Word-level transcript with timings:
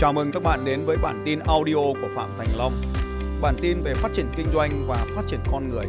Chào 0.00 0.12
mừng 0.12 0.30
các 0.32 0.42
bạn 0.42 0.64
đến 0.64 0.84
với 0.84 0.96
bản 1.02 1.22
tin 1.26 1.38
audio 1.38 1.74
của 1.74 2.08
Phạm 2.14 2.30
Thành 2.38 2.48
Long. 2.56 2.72
Bản 3.42 3.54
tin 3.62 3.80
về 3.84 3.94
phát 3.94 4.08
triển 4.12 4.26
kinh 4.36 4.46
doanh 4.54 4.84
và 4.88 5.06
phát 5.16 5.22
triển 5.26 5.40
con 5.52 5.68
người. 5.68 5.86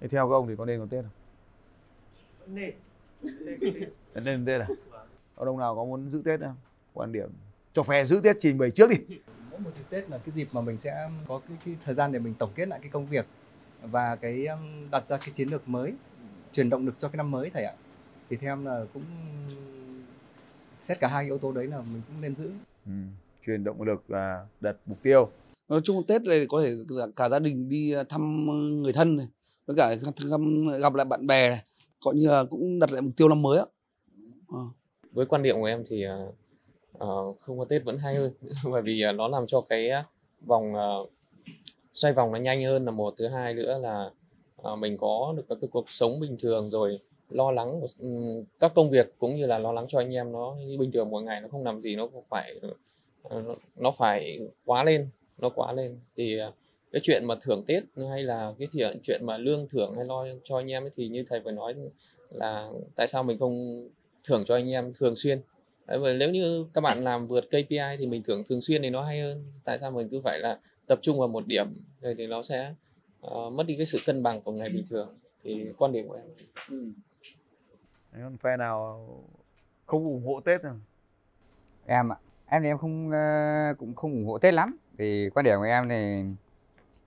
Thế 0.00 0.08
theo 0.08 0.28
các 0.28 0.34
ông 0.34 0.48
thì 0.48 0.54
có 0.58 0.64
nên 0.64 0.80
có 0.80 0.86
Tết 0.90 1.04
không? 1.04 2.54
Nên. 2.54 2.74
Nên 4.14 4.46
Tết 4.46 4.60
à? 4.60 4.68
Ở 5.34 5.46
đông 5.46 5.58
nào 5.58 5.74
có 5.76 5.84
muốn 5.84 6.10
giữ 6.10 6.22
Tết 6.24 6.40
không? 6.40 6.56
Quan 6.92 7.12
điểm 7.12 7.28
cho 7.72 7.82
phe 7.82 8.04
giữ 8.04 8.20
Tết 8.24 8.36
trình 8.40 8.58
bày 8.58 8.70
trước 8.70 8.90
đi. 8.90 9.16
mỗi 9.50 9.60
một 9.60 9.70
dịp 9.78 9.84
Tết 9.90 10.10
là 10.10 10.18
cái 10.18 10.32
dịp 10.34 10.48
mà 10.52 10.60
mình 10.60 10.78
sẽ 10.78 11.10
có 11.28 11.40
cái, 11.48 11.56
cái 11.64 11.76
thời 11.84 11.94
gian 11.94 12.12
để 12.12 12.18
mình 12.18 12.34
tổng 12.34 12.50
kết 12.54 12.68
lại 12.68 12.78
cái 12.82 12.90
công 12.90 13.06
việc 13.06 13.26
và 13.82 14.16
cái 14.16 14.46
um, 14.46 14.90
đặt 14.90 15.08
ra 15.08 15.16
cái 15.16 15.28
chiến 15.32 15.48
lược 15.48 15.68
mới 15.68 15.94
truyền 16.52 16.70
động 16.70 16.86
lực 16.86 17.00
cho 17.00 17.08
cái 17.08 17.16
năm 17.16 17.30
mới 17.30 17.50
thầy 17.50 17.64
ạ 17.64 17.74
thì 18.30 18.36
theo 18.36 18.52
em 18.52 18.64
là 18.64 18.84
cũng 18.94 19.04
xét 20.84 21.00
cả 21.00 21.08
hai 21.08 21.24
yếu 21.24 21.38
tố 21.38 21.52
đấy 21.52 21.66
là 21.66 21.78
mình 21.80 22.02
cũng 22.08 22.20
nên 22.20 22.34
giữ 22.34 22.50
Ừ. 22.86 22.92
Truyền 23.46 23.64
động 23.64 23.82
lực 23.82 24.04
và 24.08 24.46
đặt 24.60 24.76
mục 24.86 24.98
tiêu. 25.02 25.28
nói 25.68 25.80
chung 25.84 26.02
Tết 26.08 26.22
này 26.22 26.46
có 26.48 26.62
thể 26.62 26.74
cả 27.16 27.28
gia 27.28 27.38
đình 27.38 27.68
đi 27.68 27.94
thăm 28.08 28.46
người 28.82 28.92
thân 28.92 29.16
này 29.16 29.26
với 29.66 29.76
cả 29.76 29.94
thăm, 30.30 30.66
gặp 30.80 30.94
lại 30.94 31.04
bạn 31.04 31.26
bè 31.26 31.48
này 31.50 31.58
gọi 32.04 32.14
như 32.14 32.28
là 32.28 32.44
cũng 32.44 32.78
đặt 32.78 32.92
lại 32.92 33.02
mục 33.02 33.12
tiêu 33.16 33.28
năm 33.28 33.42
mới 33.42 33.58
á 33.58 33.64
Ờ. 34.48 34.58
với 35.12 35.26
quan 35.26 35.42
điểm 35.42 35.56
của 35.60 35.64
em 35.64 35.82
thì 35.88 36.02
ờ, 36.02 36.32
ờ, 36.92 37.32
không 37.40 37.58
có 37.58 37.64
Tết 37.64 37.84
vẫn 37.84 37.98
hay 37.98 38.14
hơn 38.16 38.32
bởi 38.70 38.82
vì 38.82 39.02
nó 39.14 39.28
làm 39.28 39.46
cho 39.46 39.60
cái 39.60 39.90
vòng 40.46 40.74
ờ, 40.74 41.06
xoay 41.94 42.14
vòng 42.14 42.32
nó 42.32 42.38
nhanh 42.38 42.62
hơn 42.64 42.84
là 42.84 42.90
một 42.90 43.14
thứ 43.18 43.28
hai 43.28 43.54
nữa 43.54 43.78
là 43.78 44.10
ờ, 44.56 44.76
mình 44.76 44.96
có 45.00 45.34
được 45.36 45.44
các 45.48 45.58
cái 45.60 45.68
cuộc 45.72 45.90
sống 45.90 46.20
bình 46.20 46.36
thường 46.40 46.70
rồi 46.70 46.98
lo 47.34 47.50
lắng 47.50 47.80
ừm, 47.98 48.44
các 48.60 48.72
công 48.74 48.90
việc 48.90 49.14
cũng 49.18 49.34
như 49.34 49.46
là 49.46 49.58
lo 49.58 49.72
lắng 49.72 49.86
cho 49.88 49.98
anh 49.98 50.14
em 50.14 50.32
nó 50.32 50.56
như 50.66 50.78
bình 50.78 50.92
thường 50.92 51.10
mỗi 51.10 51.22
ngày 51.22 51.40
nó 51.40 51.48
không 51.48 51.64
làm 51.64 51.80
gì 51.80 51.96
nó 51.96 52.08
phải 52.30 52.60
ờ, 53.22 53.42
nó, 53.76 53.90
phải 53.90 54.38
quá 54.64 54.84
lên 54.84 55.08
nó 55.38 55.48
quá 55.48 55.72
lên. 55.72 56.00
Thì 56.16 56.38
ờ, 56.38 56.52
cái 56.92 57.00
chuyện 57.04 57.24
mà 57.24 57.34
thưởng 57.40 57.64
Tết 57.66 57.82
hay 58.10 58.22
là 58.22 58.54
cái 58.58 58.68
chuyện 58.72 58.98
chuyện 59.02 59.20
mà 59.26 59.38
lương 59.38 59.68
thưởng 59.68 59.92
hay 59.96 60.04
lo 60.04 60.26
cho 60.44 60.56
anh 60.56 60.70
em 60.70 60.84
ấy 60.84 60.90
thì 60.96 61.08
như 61.08 61.24
thầy 61.28 61.40
vừa 61.40 61.50
nói 61.50 61.74
là 62.30 62.70
tại 62.96 63.06
sao 63.06 63.22
mình 63.22 63.38
không 63.38 63.88
thưởng 64.28 64.44
cho 64.46 64.54
anh 64.54 64.70
em 64.70 64.92
thường 64.98 65.16
xuyên? 65.16 65.40
Đấy, 65.86 65.98
và 65.98 66.12
nếu 66.12 66.30
như 66.30 66.66
các 66.74 66.80
bạn 66.80 67.04
làm 67.04 67.26
vượt 67.26 67.44
KPI 67.50 67.96
thì 67.98 68.06
mình 68.06 68.22
thưởng 68.22 68.42
thường 68.48 68.60
xuyên 68.60 68.82
thì 68.82 68.90
nó 68.90 69.02
hay 69.02 69.20
hơn. 69.20 69.44
Tại 69.64 69.78
sao 69.78 69.90
mình 69.90 70.08
cứ 70.08 70.20
phải 70.24 70.38
là 70.38 70.58
tập 70.86 70.98
trung 71.02 71.18
vào 71.18 71.28
một 71.28 71.46
điểm 71.46 71.74
rồi 72.00 72.14
thì 72.18 72.26
nó 72.26 72.42
sẽ 72.42 72.74
uh, 73.26 73.52
mất 73.52 73.66
đi 73.66 73.76
cái 73.76 73.86
sự 73.86 73.98
cân 74.06 74.22
bằng 74.22 74.42
của 74.42 74.52
ngày 74.52 74.68
bình 74.68 74.84
thường? 74.90 75.08
Thì 75.44 75.72
quan 75.78 75.92
điểm 75.92 76.08
của 76.08 76.14
em. 76.14 76.24
Đấy, 78.12 78.22
còn 78.24 78.36
phe 78.36 78.56
nào 78.56 79.06
không 79.86 80.04
ủng 80.04 80.26
hộ 80.26 80.40
Tết 80.40 80.62
không? 80.62 80.80
em 81.86 82.12
ạ. 82.12 82.16
Em 82.46 82.62
thì 82.62 82.68
em 82.68 82.78
không 82.78 83.10
ờ, 83.10 83.74
cũng 83.78 83.94
không 83.94 84.12
ủng 84.12 84.26
hộ 84.26 84.38
Tết 84.38 84.54
lắm. 84.54 84.76
Thì 84.98 85.30
quan 85.34 85.44
điểm 85.44 85.58
của 85.58 85.64
em 85.64 85.88
thì 85.88 86.24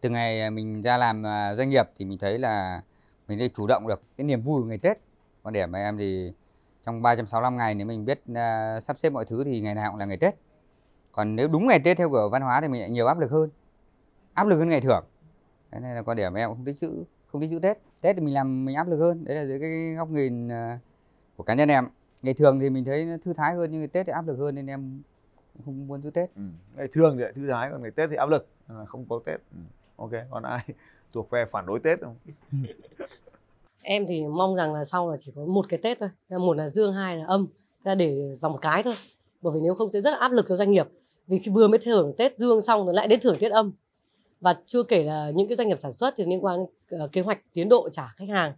từ 0.02 0.10
ngày 0.10 0.52
mình 0.52 0.82
ra 0.82 0.98
làm 0.98 1.24
ờ, 1.24 1.56
doanh 1.56 1.70
nghiệp 1.70 1.86
thì 1.98 2.06
mình 2.06 2.18
thấy 2.18 2.40
là 2.40 2.82
mình 3.28 3.40
đi 3.40 3.50
chủ 3.50 3.68
động 3.68 3.88
được 3.88 4.02
cái 4.18 4.26
niềm 4.26 4.42
vui 4.42 4.62
của 4.62 4.68
ngày 4.68 4.78
Tết. 4.78 4.98
Quan 5.44 5.54
điểm 5.54 5.72
của 5.72 5.78
em 5.78 5.98
thì 5.98 6.32
trong 6.86 7.02
365 7.02 7.58
ngày 7.58 7.76
nếu 7.76 7.88
mình 7.88 8.06
biết 8.06 8.22
ờ, 8.36 8.80
sắp 8.80 9.00
xếp 9.00 9.10
mọi 9.10 9.26
thứ 9.26 9.44
thì 9.44 9.62
ngày 9.62 9.76
nào 9.76 9.92
cũng 9.92 10.00
là 10.00 10.06
ngày 10.06 10.18
Tết. 10.18 10.36
Còn 11.12 11.36
nếu 11.36 11.48
đúng 11.48 11.68
ngày 11.68 11.80
Tết 11.80 11.98
theo 11.98 12.10
kiểu 12.10 12.30
văn 12.30 12.42
hóa 12.42 12.62
thì 12.62 12.68
mình 12.68 12.82
lại 12.82 12.90
nhiều 12.90 13.08
áp 13.08 13.20
lực 13.20 13.32
hơn. 13.32 13.50
Áp 14.34 14.48
lực 14.48 14.58
hơn 14.58 14.70
ngày 14.70 14.82
thưởng 14.82 15.06
thế 15.72 15.80
nên 15.80 15.96
là 15.96 16.02
quan 16.02 16.18
điểm 16.18 16.32
của 16.34 16.38
em 16.38 16.50
cũng 16.50 16.58
không 16.58 16.66
thích 16.66 16.78
giữ 16.78 17.04
không 17.32 17.42
thích 17.42 17.48
giữ 17.48 17.60
Tết 17.60 17.78
Tết 18.02 18.16
thì 18.16 18.22
mình 18.22 18.34
làm 18.34 18.66
mình 18.66 18.76
áp 18.76 18.88
lực 18.90 18.98
hơn 18.98 19.26
đấy 19.26 19.36
là 19.36 19.45
dưới 19.45 19.59
cái 19.59 19.94
góc 19.98 20.09
nhìn 20.09 20.50
ờ, 20.50 20.78
của 21.38 21.44
cá 21.44 21.53
nhân 21.53 21.70
em 21.70 21.88
ngày 22.22 22.34
thường 22.34 22.59
thì 22.59 22.70
mình 22.70 22.86
thấy 22.86 23.06
nó 23.06 23.17
thư 23.26 23.34
thái 23.34 23.56
hơn 23.56 23.72
nhưng 23.72 23.80
ngày 23.80 23.88
Tết 23.88 24.06
thì 24.06 24.12
áp 24.12 24.28
lực 24.28 24.36
hơn 24.38 24.56
nên 24.56 24.67
em 24.67 25.02
không 25.66 25.88
muốn 25.88 26.02
giữ 26.02 26.09
Tết 26.09 26.30
Ừ. 26.35 26.41
Ngày 26.75 26.88
thường 26.94 27.18
thì 27.18 27.24
lại 27.24 27.34
thư 27.35 27.47
thái 27.50 27.69
còn 27.72 27.81
ngày 27.81 27.91
Tết 27.91 28.09
thì 28.09 28.16
áp 28.16 28.30
lực 28.30 28.47
không 28.88 29.06
có 29.09 29.19
Tết. 29.25 29.40
Ừ. 29.52 29.58
Ok, 29.96 30.12
còn 30.30 30.44
ai 30.44 30.59
thuộc 31.13 31.30
phe 31.31 31.46
phản 31.46 31.66
đối 31.66 31.80
Tết 31.80 32.00
không? 32.02 32.16
Em 33.84 34.06
thì 34.08 34.24
mong 34.25 34.56
rằng 34.56 34.74
là 34.74 34.84
sau 34.84 35.12
là 35.12 35.16
chỉ 35.19 35.31
có 35.35 35.46
một 35.46 35.69
cái 35.69 35.79
Tết 35.84 36.00
thôi. 36.00 36.09
Một 36.29 36.53
là 36.58 36.68
dương, 36.68 36.94
hai 36.94 37.18
là 37.18 37.25
âm. 37.25 37.47
Là 37.84 37.96
để 37.96 38.38
vào 38.41 38.52
một 38.52 38.59
cái 38.62 38.84
thôi. 38.84 38.94
Bởi 39.41 39.53
vì 39.53 39.59
nếu 39.62 39.75
không 39.75 39.91
sẽ 39.91 40.02
rất 40.02 40.12
là 40.12 40.18
áp 40.18 40.31
lực 40.31 40.46
cho 40.47 40.56
doanh 40.56 40.72
nghiệp. 40.72 40.88
Vì 41.28 41.40
khi 41.40 41.52
vừa 41.52 41.68
mới 41.68 41.79
thưởng 41.84 42.14
Tết 42.18 42.38
dương 42.38 42.62
xong 42.62 42.85
rồi 42.85 42.94
lại 42.94 43.08
đến 43.08 43.19
thưởng 43.19 43.35
Tết 43.40 43.52
âm. 43.52 43.72
Và 44.42 44.56
chưa 44.66 44.84
kể 44.84 45.03
là 45.03 45.31
những 45.36 45.48
cái 45.48 45.56
doanh 45.56 45.68
nghiệp 45.68 45.80
sản 45.80 45.92
xuất 45.92 46.14
thì 46.18 46.25
liên 46.25 46.46
quan 46.46 46.66
ờ, 46.90 47.09
kế 47.12 47.22
hoạch 47.22 47.53
tiến 47.53 47.70
độ 47.70 47.90
trả 47.90 48.14
khách 48.16 48.30
hàng. 48.30 48.53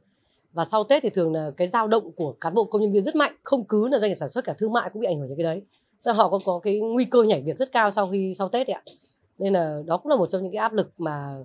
Và 0.54 0.66
sau 0.66 0.84
Tết 0.84 1.04
thì 1.04 1.10
thường 1.10 1.34
là 1.34 1.52
cái 1.58 1.68
dao 1.68 1.88
động 1.88 2.12
của 2.12 2.36
cán 2.42 2.54
bộ 2.54 2.64
công 2.64 2.82
nhân 2.82 2.92
viên 2.92 3.04
rất 3.04 3.16
mạnh. 3.16 3.36
Không 3.44 3.64
cứ 3.64 3.88
là 3.88 4.00
doanh 4.00 4.12
nghiệp 4.12 4.16
sản 4.16 4.30
xuất 4.30 4.44
cả 4.46 4.54
thương 4.58 4.74
mại 4.74 4.90
cũng 4.94 5.00
bị 5.00 5.08
ảnh 5.08 5.20
hưởng 5.20 5.30
đến 5.30 5.38
cái 5.38 5.44
đấy. 5.44 5.62
Tức 6.04 6.12
là 6.12 6.14
họ 6.14 6.30
có 6.30 6.40
có 6.46 6.60
cái 6.64 6.80
nguy 6.80 7.06
cơ 7.06 7.24
nhảy 7.24 7.42
việc 7.42 7.58
rất 7.58 7.72
cao 7.72 7.90
sau 7.90 8.10
khi 8.12 8.34
sau 8.38 8.50
Tết 8.50 8.68
ạ. 8.68 8.82
Nên 9.38 9.54
là 9.54 9.82
đó 9.86 9.98
cũng 9.98 10.10
là 10.10 10.16
một 10.16 10.26
trong 10.26 10.42
những 10.42 10.52
cái 10.52 10.60
áp 10.60 10.74
lực 10.74 10.92
mà 10.98 11.36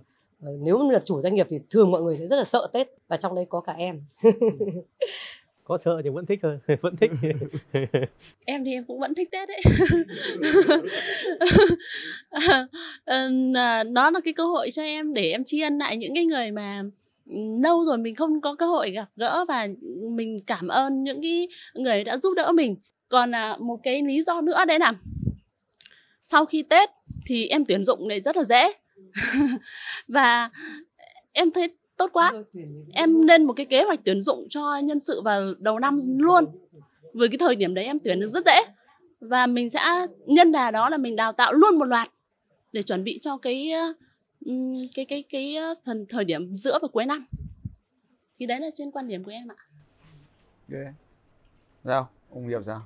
ờ, 0.43 0.50
nếu 0.61 0.91
là 0.91 1.00
chủ 1.05 1.21
doanh 1.21 1.34
nghiệp 1.34 1.47
thì 1.50 1.61
thường 1.71 1.91
mọi 1.91 2.03
người 2.03 2.17
sẽ 2.17 2.27
rất 2.27 2.37
là 2.37 2.44
sợ 2.44 2.69
Tết 2.73 2.89
và 3.09 3.17
trong 3.17 3.34
đấy 3.34 3.47
có 3.49 3.61
cả 3.61 3.73
em. 3.73 4.03
có 5.64 5.78
sợ 5.78 6.00
thì 6.04 6.10
vẫn 6.10 6.26
thích 6.26 6.41
hơn 6.42 6.58
vẫn 6.80 6.97
thích. 6.97 7.10
Em 8.44 8.64
thì 8.64 8.72
em 8.72 8.84
cũng 8.84 9.00
vẫn 9.00 9.14
thích 9.14 9.28
Tết 9.32 9.48
đấy. 9.48 9.60
Ờ, 13.04 13.30
là 13.52 13.84
nó 13.84 14.10
là 14.10 14.20
cái 14.25 14.34
cơ 14.34 14.44
hội 14.44 14.70
cho 14.70 14.82
em 14.82 15.14
để 15.14 15.30
em 15.30 15.44
tri 15.44 15.60
ân 15.60 15.78
lại 15.78 15.97
những 15.97 16.14
cái 16.14 16.25
người 16.25 16.50
mà 16.50 16.82
lâu 17.62 17.84
rồi 17.84 17.98
mình 17.98 18.14
không 18.14 18.41
có 18.41 18.54
cơ 18.54 18.66
hội 18.66 18.91
gặp 18.91 19.08
gỡ 19.16 19.44
và 19.48 19.69
mình 20.10 20.41
cảm 20.47 20.69
ơn 20.69 21.04
những 21.04 21.22
cái 21.22 21.48
người 21.75 22.04
đã 22.04 22.16
giúp 22.16 22.34
đỡ 22.36 22.52
mình. 22.52 22.76
Còn 23.08 23.34
à, 23.34 23.56
một 23.60 23.81
cái 23.82 24.02
lý 24.02 24.22
do 24.22 24.41
nữa 24.41 24.64
đấy 24.69 24.78
là 24.78 24.92
sau 26.20 26.44
khi 26.44 26.62
Tết 26.62 26.91
thì 27.26 27.46
em 27.46 27.64
tuyển 27.64 27.84
dụng 27.84 28.08
này 28.08 28.20
rất 28.20 28.36
là 28.36 28.44
dễ. 28.44 28.72
Và 30.08 30.50
em 31.32 31.50
thấy 31.50 31.69
tốt 31.97 32.10
quá 32.12 32.32
em 32.93 33.27
lên 33.27 33.44
một 33.44 33.53
cái 33.53 33.66
kế 33.66 33.82
hoạch 33.82 34.00
tuyển 34.05 34.21
dụng 34.21 34.47
cho 34.49 34.78
nhân 34.84 34.99
sự 34.99 35.22
vào 35.22 35.55
đầu 35.59 35.78
năm 35.78 36.00
luôn 36.19 36.44
với 37.12 37.28
cái 37.28 37.38
thời 37.38 37.56
điểm 37.56 37.75
đấy 37.75 37.84
em 37.84 37.99
tuyển 38.05 38.21
được 38.21 38.28
rất 38.28 38.47
dễ 38.47 38.60
và 39.21 39.47
mình 39.47 39.71
sẽ 39.71 39.81
nhân 40.27 40.53
đà 40.53 40.71
đó 40.71 40.88
là 40.88 40.97
mình 40.97 41.16
đào 41.16 41.32
tạo 41.32 41.53
luôn 41.53 41.78
một 41.78 41.84
loạt 41.84 42.10
để 42.72 42.82
chuẩn 42.82 43.05
bị 43.05 43.19
cho 43.19 43.37
cái 43.37 43.72
cái 44.94 45.05
cái 45.05 45.25
cái 45.31 45.56
phần 45.87 46.06
thời 46.09 46.25
điểm 46.25 46.56
giữa 46.56 46.78
và 46.82 46.88
cuối 46.88 47.06
năm 47.06 47.27
thì 48.38 48.47
đấy 48.47 48.61
là 48.61 48.69
trên 48.75 48.91
quan 48.91 49.09
điểm 49.09 49.25
của 49.25 49.31
em 49.31 49.49
ạ 49.49 49.56
Ok. 50.72 50.94
Sao? 51.84 52.09
Ông 52.31 52.49
Hiệp 52.49 52.65
sao? 52.66 52.82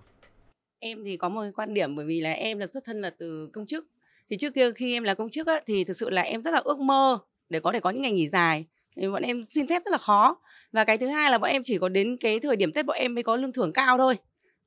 Em 0.78 1.04
thì 1.04 1.16
có 1.16 1.28
một 1.28 1.40
cái 1.42 1.52
quan 1.52 1.74
điểm 1.74 1.96
bởi 1.96 2.06
vì 2.06 2.20
là 2.20 2.32
em 2.32 2.58
là 2.58 2.66
xuất 2.66 2.84
thân 2.84 3.00
là 3.00 3.10
từ 3.10 3.48
công 3.52 3.66
chức. 3.66 3.86
Thì 4.30 4.36
trước 4.36 4.54
kia 4.54 4.72
khi 4.72 4.92
em 4.92 5.02
là 5.02 5.14
công 5.14 5.30
chức 5.30 5.46
á, 5.46 5.60
thì 5.66 5.84
thực 5.84 5.92
sự 5.92 6.10
là 6.10 6.22
em 6.22 6.42
rất 6.42 6.50
là 6.50 6.60
ước 6.64 6.78
mơ 6.78 7.18
để 7.48 7.60
có 7.60 7.72
thể 7.72 7.80
có 7.80 7.90
những 7.90 8.02
ngày 8.02 8.12
nghỉ 8.12 8.28
dài. 8.28 8.66
Bọn 9.12 9.22
em 9.22 9.44
xin 9.44 9.66
phép 9.66 9.82
rất 9.84 9.90
là 9.90 9.98
khó. 9.98 10.36
Và 10.72 10.84
cái 10.84 10.98
thứ 10.98 11.06
hai 11.06 11.30
là 11.30 11.38
bọn 11.38 11.50
em 11.50 11.62
chỉ 11.64 11.78
có 11.78 11.88
đến 11.88 12.16
cái 12.20 12.40
thời 12.40 12.56
điểm 12.56 12.72
Tết 12.72 12.86
bọn 12.86 12.96
em 12.96 13.14
mới 13.14 13.22
có 13.22 13.36
lương 13.36 13.52
thưởng 13.52 13.72
cao 13.72 13.98
thôi. 13.98 14.16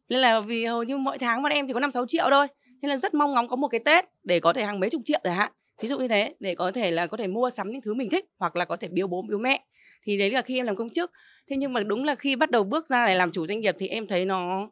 Nên 0.09 0.19
là 0.19 0.39
vì 0.39 0.65
hầu 0.65 0.83
như 0.83 0.97
mỗi 0.97 1.17
tháng 1.17 1.43
bọn 1.43 1.51
em 1.51 1.67
chỉ 1.67 1.73
có 1.73 1.79
5-6 1.79 2.05
triệu 2.07 2.25
thôi. 2.31 2.47
Nên 2.81 2.89
là 2.89 2.97
rất 2.97 3.13
mong 3.13 3.33
ngóng 3.33 3.47
có 3.47 3.55
một 3.55 3.67
cái 3.67 3.79
Tết 3.85 4.05
để 4.23 4.39
có 4.39 4.53
thể 4.53 4.63
hàng 4.63 4.79
mấy 4.79 4.89
chục 4.89 5.01
triệu 5.05 5.19
chẳng 5.23 5.35
hạn. 5.35 5.51
Ví 5.81 5.87
dụ 5.87 5.99
như 5.99 6.07
thế, 6.07 6.35
để 6.39 6.55
có 6.55 6.71
thể 6.71 6.91
là 6.91 7.07
có 7.07 7.17
thể 7.17 7.27
mua 7.27 7.49
sắm 7.49 7.71
những 7.71 7.81
thứ 7.81 7.93
mình 7.93 8.09
thích 8.09 8.25
hoặc 8.39 8.55
là 8.55 8.65
có 8.65 8.75
thể 8.75 8.87
biếu 8.87 9.07
bố, 9.07 9.21
biếu 9.29 9.37
mẹ. 9.37 9.65
Thì 10.03 10.17
đấy 10.17 10.31
là 10.31 10.41
khi 10.41 10.59
em 10.59 10.65
làm 10.65 10.75
công 10.75 10.89
chức. 10.89 11.11
Thế 11.49 11.55
nhưng 11.55 11.73
mà 11.73 11.83
đúng 11.83 12.03
là 12.03 12.15
khi 12.15 12.35
bắt 12.35 12.51
đầu 12.51 12.63
bước 12.63 12.87
ra 12.87 13.07
để 13.07 13.15
làm 13.15 13.31
chủ 13.31 13.45
doanh 13.45 13.59
nghiệp 13.59 13.75
thì 13.79 13.87
em 13.87 14.07
thấy 14.07 14.25
nó 14.25 14.69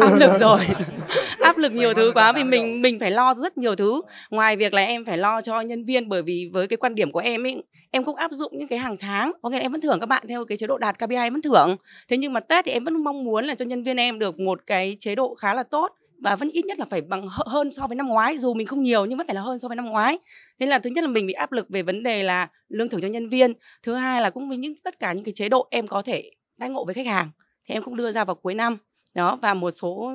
áp 0.00 0.14
lực 0.14 0.30
rồi. 0.40 0.60
Áp 1.38 1.58
lực 1.58 1.72
nhiều 1.72 1.94
thứ 1.94 2.12
quá 2.14 2.32
vì 2.32 2.44
mình 2.44 2.82
mình 2.82 2.98
phải 3.00 3.10
lo 3.10 3.34
rất 3.34 3.58
nhiều 3.58 3.74
thứ. 3.74 4.02
Ngoài 4.30 4.56
việc 4.56 4.74
là 4.74 4.82
em 4.82 5.04
phải 5.04 5.18
lo 5.18 5.40
cho 5.40 5.60
nhân 5.60 5.84
viên 5.84 6.08
bởi 6.08 6.22
vì 6.22 6.50
với 6.52 6.68
cái 6.68 6.76
quan 6.76 6.94
điểm 6.94 7.10
của 7.10 7.18
em 7.18 7.46
ấy 7.46 7.62
em 7.90 8.04
cũng 8.04 8.16
áp 8.16 8.32
dụng 8.32 8.52
những 8.58 8.68
cái 8.68 8.78
hàng 8.78 8.96
tháng. 9.00 9.32
Có 9.42 9.48
nghĩa 9.48 9.56
là 9.56 9.62
em 9.62 9.72
vẫn 9.72 9.80
thưởng 9.80 10.00
các 10.00 10.06
bạn 10.06 10.24
theo 10.28 10.44
cái 10.44 10.58
chế 10.58 10.66
độ 10.66 10.78
đạt 10.78 10.98
KPI 10.98 11.16
em 11.16 11.32
vẫn 11.32 11.42
thưởng. 11.42 11.76
Thế 12.08 12.16
nhưng 12.16 12.32
mà 12.32 12.40
Tết 12.40 12.64
thì 12.64 12.72
em 12.72 12.84
vẫn 12.84 13.04
mong 13.04 13.24
muốn 13.24 13.44
là 13.44 13.54
cho 13.54 13.64
nhân 13.64 13.82
viên 13.82 13.96
em 13.96 14.18
được 14.18 14.38
một 14.38 14.60
cái 14.66 14.96
chế 14.98 15.14
độ 15.14 15.34
khá 15.34 15.54
là 15.54 15.62
tốt 15.62 15.92
và 16.22 16.36
vẫn 16.36 16.50
ít 16.50 16.64
nhất 16.66 16.78
là 16.78 16.84
phải 16.90 17.00
bằng 17.00 17.28
hơ- 17.28 17.46
hơn 17.46 17.72
so 17.72 17.86
với 17.86 17.96
năm 17.96 18.08
ngoái 18.08 18.38
dù 18.38 18.54
mình 18.54 18.66
không 18.66 18.82
nhiều 18.82 19.04
nhưng 19.04 19.18
vẫn 19.18 19.26
phải 19.26 19.34
là 19.34 19.40
hơn 19.40 19.58
so 19.58 19.68
với 19.68 19.76
năm 19.76 19.86
ngoái. 19.86 20.18
Nên 20.58 20.68
là 20.68 20.78
thứ 20.78 20.90
nhất 20.90 21.04
là 21.04 21.10
mình 21.10 21.26
bị 21.26 21.32
áp 21.32 21.52
lực 21.52 21.66
về 21.68 21.82
vấn 21.82 22.02
đề 22.02 22.22
là 22.22 22.48
lương 22.68 22.88
thưởng 22.88 23.00
cho 23.00 23.08
nhân 23.08 23.28
viên. 23.28 23.52
Thứ 23.82 23.94
hai 23.94 24.20
là 24.20 24.30
cũng 24.30 24.48
với 24.48 24.58
những 24.58 24.74
tất 24.84 24.98
cả 24.98 25.12
những 25.12 25.24
cái 25.24 25.32
chế 25.34 25.48
độ 25.48 25.68
em 25.70 25.86
có 25.86 26.02
thể 26.02 26.30
đãi 26.56 26.70
ngộ 26.70 26.84
với 26.84 26.94
khách 26.94 27.06
hàng 27.06 27.30
thì 27.68 27.74
em 27.74 27.82
cũng 27.82 27.96
đưa 27.96 28.12
ra 28.12 28.24
vào 28.24 28.34
cuối 28.34 28.54
năm 28.54 28.78
đó, 29.16 29.38
và 29.42 29.54
một 29.54 29.70
số, 29.70 30.12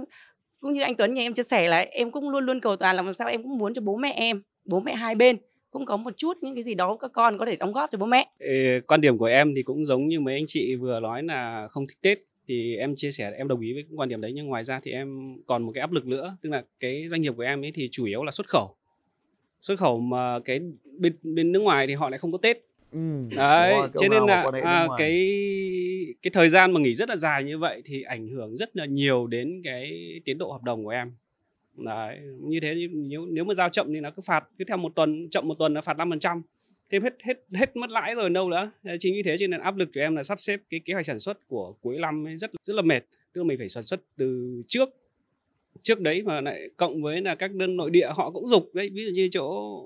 cũng 0.59 0.73
như 0.73 0.81
anh 0.81 0.95
Tuấn 0.95 1.13
nhà 1.13 1.21
em 1.21 1.33
chia 1.33 1.43
sẻ 1.43 1.69
là 1.69 1.77
em 1.77 2.11
cũng 2.11 2.29
luôn 2.29 2.45
luôn 2.45 2.59
cầu 2.59 2.75
toàn 2.75 2.95
là 2.95 3.01
làm 3.01 3.13
sao 3.13 3.27
em 3.27 3.43
cũng 3.43 3.57
muốn 3.57 3.73
cho 3.73 3.81
bố 3.81 3.97
mẹ 3.97 4.11
em, 4.11 4.41
bố 4.65 4.79
mẹ 4.79 4.95
hai 4.95 5.15
bên 5.15 5.37
cũng 5.71 5.85
có 5.85 5.97
một 5.97 6.17
chút 6.17 6.37
những 6.41 6.55
cái 6.55 6.63
gì 6.63 6.73
đó 6.73 6.97
các 6.99 7.11
con 7.13 7.37
có 7.37 7.45
thể 7.45 7.55
đóng 7.55 7.73
góp 7.73 7.89
cho 7.91 7.97
bố 7.97 8.05
mẹ. 8.05 8.31
Quan 8.87 9.01
điểm 9.01 9.17
của 9.17 9.25
em 9.25 9.53
thì 9.55 9.63
cũng 9.63 9.85
giống 9.85 10.07
như 10.07 10.19
mấy 10.19 10.33
anh 10.33 10.43
chị 10.47 10.75
vừa 10.75 10.99
nói 10.99 11.23
là 11.23 11.67
không 11.67 11.87
thích 11.87 11.97
Tết, 12.01 12.19
thì 12.47 12.75
em 12.75 12.95
chia 12.95 13.11
sẻ 13.11 13.31
em 13.37 13.47
đồng 13.47 13.59
ý 13.59 13.73
với 13.73 13.85
quan 13.95 14.09
điểm 14.09 14.21
đấy, 14.21 14.31
nhưng 14.35 14.47
ngoài 14.47 14.63
ra 14.63 14.79
thì 14.83 14.91
em 14.91 15.37
còn 15.47 15.63
một 15.63 15.71
cái 15.75 15.81
áp 15.81 15.91
lực 15.91 16.05
nữa, 16.05 16.37
tức 16.41 16.49
là 16.49 16.63
cái 16.79 17.07
doanh 17.09 17.21
nghiệp 17.21 17.33
của 17.37 17.43
em 17.43 17.65
ấy 17.65 17.71
thì 17.71 17.89
chủ 17.91 18.05
yếu 18.05 18.23
là 18.23 18.31
xuất 18.31 18.47
khẩu. 18.47 18.75
Xuất 19.61 19.79
khẩu 19.79 19.99
mà 19.99 20.39
cái 20.39 20.59
bên 20.99 21.17
bên 21.23 21.51
nước 21.51 21.59
ngoài 21.59 21.87
thì 21.87 21.93
họ 21.93 22.09
lại 22.09 22.17
không 22.17 22.31
có 22.31 22.37
Tết. 22.37 22.57
Ừ, 22.91 22.99
đấy 23.35 23.71
rồi, 23.71 23.89
cho 23.93 24.07
nên 24.09 24.11
nào 24.11 24.27
là 24.27 24.43
có 24.43 24.51
quan 24.51 24.53
hệ 24.53 24.61
nước 24.61 24.67
à, 24.67 24.85
ngoài. 24.85 24.99
cái 24.99 26.15
cái 26.21 26.31
thời 26.33 26.49
gian 26.49 26.71
mà 26.71 26.79
nghỉ 26.79 26.95
rất 26.95 27.09
là 27.09 27.15
dài 27.15 27.43
như 27.43 27.57
vậy 27.57 27.81
thì 27.85 28.01
ảnh 28.01 28.27
hưởng 28.27 28.57
rất 28.57 28.75
là 28.75 28.85
nhiều 28.85 29.27
đến 29.27 29.61
cái 29.63 29.91
tiến 30.25 30.37
độ 30.37 30.51
hợp 30.51 30.63
đồng 30.63 30.83
của 30.83 30.89
em. 30.89 31.11
Đấy 31.77 32.19
như 32.39 32.59
thế 32.59 32.73
thì 32.75 32.87
nếu 32.87 33.25
nếu 33.25 33.43
mà 33.43 33.53
giao 33.53 33.69
chậm 33.69 33.93
thì 33.93 33.99
nó 33.99 34.11
cứ 34.11 34.21
phạt 34.25 34.43
cứ 34.57 34.65
theo 34.65 34.77
một 34.77 34.91
tuần 34.95 35.29
chậm 35.29 35.47
một 35.47 35.55
tuần 35.59 35.73
nó 35.73 35.81
phạt 35.81 35.97
5% 35.97 36.41
thế 36.89 36.99
hết 37.03 37.13
hết 37.23 37.37
hết 37.53 37.75
mất 37.75 37.89
lãi 37.89 38.15
rồi 38.15 38.29
đâu 38.29 38.49
nữa. 38.49 38.71
Đấy, 38.83 38.97
chính 38.99 39.13
vì 39.13 39.23
thế 39.23 39.35
cho 39.39 39.47
nên 39.47 39.61
áp 39.61 39.75
lực 39.75 39.89
của 39.93 39.99
em 39.99 40.15
là 40.15 40.23
sắp 40.23 40.39
xếp 40.39 40.61
cái 40.69 40.79
kế 40.79 40.93
hoạch 40.93 41.05
sản 41.05 41.19
xuất 41.19 41.47
của 41.47 41.75
cuối 41.81 41.99
năm 41.99 42.27
ấy 42.27 42.37
rất 42.37 42.51
rất 42.63 42.75
là 42.75 42.81
mệt. 42.81 43.03
Tức 43.33 43.41
là 43.41 43.47
mình 43.47 43.57
phải 43.57 43.69
sản 43.69 43.83
xuất 43.83 44.01
từ 44.17 44.61
trước 44.67 44.89
trước 45.83 45.99
đấy 45.99 46.23
mà 46.25 46.41
lại 46.41 46.69
cộng 46.77 47.01
với 47.01 47.21
là 47.21 47.35
các 47.35 47.51
đơn 47.53 47.77
nội 47.77 47.89
địa 47.89 48.07
họ 48.15 48.31
cũng 48.31 48.47
dục 48.47 48.69
đấy, 48.73 48.89
ví 48.93 49.05
dụ 49.05 49.11
như 49.13 49.29
chỗ 49.31 49.83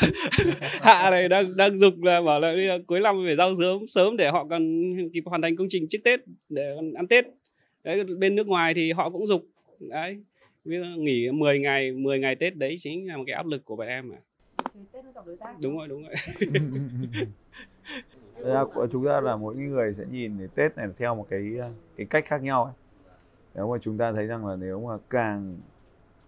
hạ 0.80 1.10
này 1.10 1.28
đang 1.28 1.56
đang 1.56 1.78
dục 1.78 2.02
là 2.02 2.22
bảo 2.22 2.40
là 2.40 2.54
cuối 2.86 3.00
năm 3.00 3.16
phải 3.26 3.36
giao 3.36 3.54
sớm 3.60 3.86
sớm 3.86 4.16
để 4.16 4.30
họ 4.30 4.46
còn 4.50 4.92
kịp 5.12 5.22
hoàn 5.26 5.42
thành 5.42 5.56
công 5.56 5.66
trình 5.70 5.86
trước 5.88 5.98
tết 6.04 6.20
để 6.48 6.76
ăn 6.96 7.06
tết. 7.08 7.24
Đấy, 7.84 8.04
bên 8.04 8.34
nước 8.34 8.46
ngoài 8.46 8.74
thì 8.74 8.92
họ 8.92 9.10
cũng 9.10 9.26
dục. 9.26 9.46
Đấy, 9.80 10.16
ví 10.64 10.76
dụ 10.76 10.84
nghỉ 11.02 11.30
10 11.30 11.58
ngày 11.58 11.92
10 11.92 12.18
ngày 12.18 12.34
tết 12.34 12.56
đấy 12.56 12.74
chính 12.78 13.08
là 13.08 13.16
một 13.16 13.24
cái 13.26 13.36
áp 13.36 13.46
lực 13.46 13.64
của 13.64 13.76
bọn 13.76 13.86
em 13.86 14.08
mà 14.08 14.16
đúng 15.62 15.78
rồi 15.78 15.88
đúng 15.88 16.02
rồi. 16.02 16.14
Thế 18.36 18.50
ra 18.50 18.64
chúng 18.92 19.06
ta 19.06 19.20
là 19.20 19.36
mỗi 19.36 19.54
người 19.54 19.94
sẽ 19.98 20.04
nhìn 20.10 20.48
Tết 20.54 20.76
này 20.76 20.86
theo 20.98 21.14
một 21.14 21.26
cái 21.30 21.42
cái 21.96 22.06
cách 22.10 22.24
khác 22.26 22.42
nhau 22.42 22.64
ấy. 22.64 22.74
Nếu 23.54 23.72
mà 23.72 23.78
chúng 23.80 23.98
ta 23.98 24.12
thấy 24.12 24.26
rằng 24.26 24.46
là 24.46 24.56
nếu 24.56 24.80
mà 24.80 24.94
càng 25.10 25.56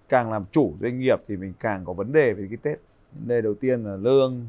càng 0.08 0.30
làm 0.32 0.44
chủ 0.52 0.74
doanh 0.80 0.98
nghiệp 0.98 1.22
thì 1.26 1.36
mình 1.36 1.52
càng 1.60 1.84
có 1.84 1.92
vấn 1.92 2.12
đề 2.12 2.32
về 2.32 2.46
cái 2.48 2.58
Tết. 2.62 2.80
Vấn 3.12 3.28
đề 3.28 3.40
đầu 3.40 3.54
tiên 3.54 3.84
là 3.84 3.96
lương, 3.96 4.46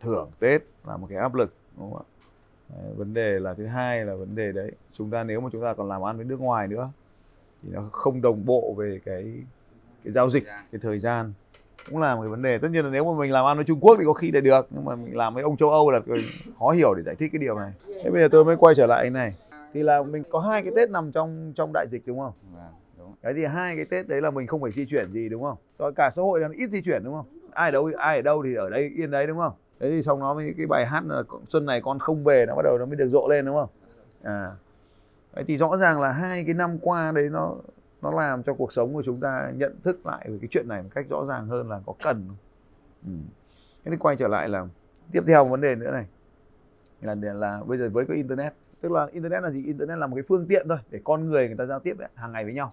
thưởng 0.00 0.30
Tết 0.38 0.62
là 0.86 0.96
một 0.96 1.06
cái 1.10 1.18
áp 1.18 1.34
lực 1.34 1.54
đúng 1.78 1.92
không 1.92 2.02
ạ? 2.02 2.06
Vấn 2.96 3.14
đề 3.14 3.40
là 3.40 3.54
thứ 3.54 3.66
hai 3.66 4.04
là 4.04 4.14
vấn 4.14 4.34
đề 4.34 4.52
đấy. 4.52 4.72
Chúng 4.92 5.10
ta 5.10 5.24
nếu 5.24 5.40
mà 5.40 5.48
chúng 5.52 5.62
ta 5.62 5.74
còn 5.74 5.88
làm 5.88 6.02
ăn 6.06 6.16
với 6.16 6.24
nước 6.24 6.40
ngoài 6.40 6.68
nữa 6.68 6.90
thì 7.62 7.68
nó 7.72 7.88
không 7.92 8.22
đồng 8.22 8.44
bộ 8.46 8.74
về 8.78 9.00
cái 9.04 9.32
cái 10.04 10.12
giao 10.12 10.30
dịch, 10.30 10.44
cái 10.44 10.78
thời 10.82 10.98
gian 10.98 11.32
cũng 11.90 11.98
là 11.98 12.14
một 12.14 12.22
cái 12.22 12.28
vấn 12.28 12.42
đề 12.42 12.58
tất 12.58 12.68
nhiên 12.70 12.84
là 12.84 12.90
nếu 12.90 13.12
mà 13.12 13.20
mình 13.20 13.32
làm 13.32 13.46
ăn 13.46 13.56
với 13.56 13.64
Trung 13.64 13.80
Quốc 13.80 13.96
thì 13.98 14.04
có 14.06 14.12
khi 14.12 14.30
là 14.32 14.40
được 14.40 14.66
nhưng 14.70 14.84
mà 14.84 14.94
mình 14.94 15.16
làm 15.16 15.34
với 15.34 15.42
ông 15.42 15.56
châu 15.56 15.70
Âu 15.70 15.90
là 15.90 16.00
khó 16.58 16.70
hiểu 16.70 16.94
để 16.94 17.02
giải 17.02 17.14
thích 17.14 17.28
cái 17.32 17.38
điều 17.38 17.58
này 17.58 17.72
thế 17.86 18.10
bây 18.10 18.22
giờ 18.22 18.28
tôi 18.32 18.44
mới 18.44 18.56
quay 18.56 18.74
trở 18.74 18.86
lại 18.86 19.04
cái 19.04 19.10
này 19.10 19.34
thì 19.76 19.82
là 19.82 20.02
mình 20.02 20.22
có 20.30 20.40
hai 20.40 20.62
cái 20.62 20.72
Tết 20.76 20.90
nằm 20.90 21.12
trong 21.12 21.52
trong 21.56 21.70
đại 21.74 21.86
dịch 21.90 22.02
đúng 22.06 22.18
không? 22.18 22.32
Vâng, 22.54 22.72
đúng. 22.98 23.14
đấy 23.22 23.34
thì 23.36 23.44
hai 23.44 23.76
cái 23.76 23.84
Tết 23.84 24.08
đấy 24.08 24.20
là 24.20 24.30
mình 24.30 24.46
không 24.46 24.62
phải 24.62 24.70
di 24.70 24.86
chuyển 24.86 25.12
gì 25.12 25.28
đúng 25.28 25.42
không? 25.42 25.56
Rồi 25.78 25.92
cả 25.96 26.10
xã 26.10 26.22
hội 26.22 26.40
là 26.40 26.48
ít 26.56 26.70
di 26.70 26.82
chuyển 26.82 27.04
đúng 27.04 27.14
không? 27.14 27.26
Ai 27.50 27.68
ở 27.68 27.70
đâu 27.70 27.90
ai 27.98 28.16
ở 28.16 28.22
đâu 28.22 28.42
thì 28.44 28.54
ở 28.54 28.70
đây 28.70 28.92
yên 28.96 29.10
đấy 29.10 29.26
đúng 29.26 29.38
không? 29.38 29.52
Thế 29.80 29.90
thì 29.90 30.02
xong 30.02 30.20
nó 30.20 30.34
mới 30.34 30.54
cái 30.56 30.66
bài 30.66 30.86
hát 30.86 31.04
là 31.06 31.22
xuân 31.48 31.66
này 31.66 31.80
con 31.80 31.98
không 31.98 32.24
về 32.24 32.46
nó 32.46 32.54
bắt 32.54 32.62
đầu 32.64 32.78
nó 32.78 32.86
mới 32.86 32.96
được 32.96 33.08
rộ 33.08 33.28
lên 33.28 33.46
đúng 33.46 33.56
không? 33.56 33.68
À. 34.22 34.52
Đấy 35.34 35.44
thì 35.48 35.56
rõ 35.56 35.76
ràng 35.76 36.00
là 36.00 36.12
hai 36.12 36.44
cái 36.44 36.54
năm 36.54 36.78
qua 36.78 37.12
đấy 37.12 37.28
nó 37.30 37.54
nó 38.02 38.10
làm 38.10 38.42
cho 38.42 38.54
cuộc 38.54 38.72
sống 38.72 38.94
của 38.94 39.02
chúng 39.02 39.20
ta 39.20 39.52
nhận 39.56 39.80
thức 39.84 40.06
lại 40.06 40.26
về 40.28 40.38
cái 40.40 40.48
chuyện 40.50 40.68
này 40.68 40.82
một 40.82 40.88
cách 40.94 41.06
rõ 41.08 41.24
ràng 41.24 41.46
hơn 41.46 41.68
là 41.68 41.80
có 41.86 41.94
cần. 42.02 42.24
Không? 42.28 42.36
ừ. 43.06 43.12
thế 43.84 43.90
thì 43.90 43.96
quay 43.96 44.16
trở 44.16 44.28
lại 44.28 44.48
là 44.48 44.66
tiếp 45.12 45.22
theo 45.26 45.44
một 45.44 45.50
vấn 45.50 45.60
đề 45.60 45.74
nữa 45.74 45.90
này. 45.90 46.06
Là 47.00 47.14
là 47.14 47.60
bây 47.66 47.78
giờ 47.78 47.88
với 47.92 48.06
cái 48.06 48.16
internet 48.16 48.52
tức 48.86 48.92
là 48.92 49.06
internet 49.12 49.42
là 49.42 49.50
gì? 49.50 49.64
Internet 49.64 49.98
là 49.98 50.06
một 50.06 50.16
cái 50.16 50.24
phương 50.28 50.46
tiện 50.46 50.66
thôi 50.68 50.78
để 50.90 51.00
con 51.04 51.26
người 51.26 51.46
người 51.46 51.56
ta 51.56 51.66
giao 51.66 51.80
tiếp 51.80 51.98
ấy, 51.98 52.08
hàng 52.14 52.32
ngày 52.32 52.44
với 52.44 52.54
nhau. 52.54 52.72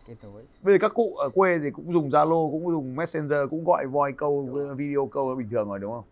Bây 0.61 0.73
giờ 0.73 0.77
các 0.81 0.91
cụ 0.93 1.15
ở 1.15 1.29
quê 1.29 1.59
thì 1.59 1.71
cũng 1.71 1.93
dùng 1.93 2.09
zalo 2.09 2.51
cũng 2.51 2.71
dùng 2.71 2.95
messenger 2.95 3.39
cũng 3.49 3.63
gọi 3.63 3.85
voice 3.87 4.15
câu 4.17 4.49
video 4.77 5.05
câu 5.05 5.35
bình 5.35 5.49
thường 5.49 5.69
rồi 5.69 5.79
đúng 5.79 5.91
không? 5.91 6.03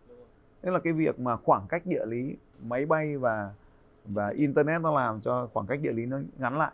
Thế 0.62 0.70
là 0.70 0.78
cái 0.78 0.92
việc 0.92 1.20
mà 1.20 1.36
khoảng 1.36 1.66
cách 1.68 1.86
địa 1.86 2.06
lý 2.06 2.36
máy 2.62 2.86
bay 2.86 3.18
và 3.18 3.50
và 4.04 4.28
internet 4.28 4.82
nó 4.82 4.94
làm 4.94 5.20
cho 5.20 5.48
khoảng 5.52 5.66
cách 5.66 5.80
địa 5.82 5.92
lý 5.92 6.06
nó 6.06 6.20
ngắn 6.38 6.58
lại. 6.58 6.72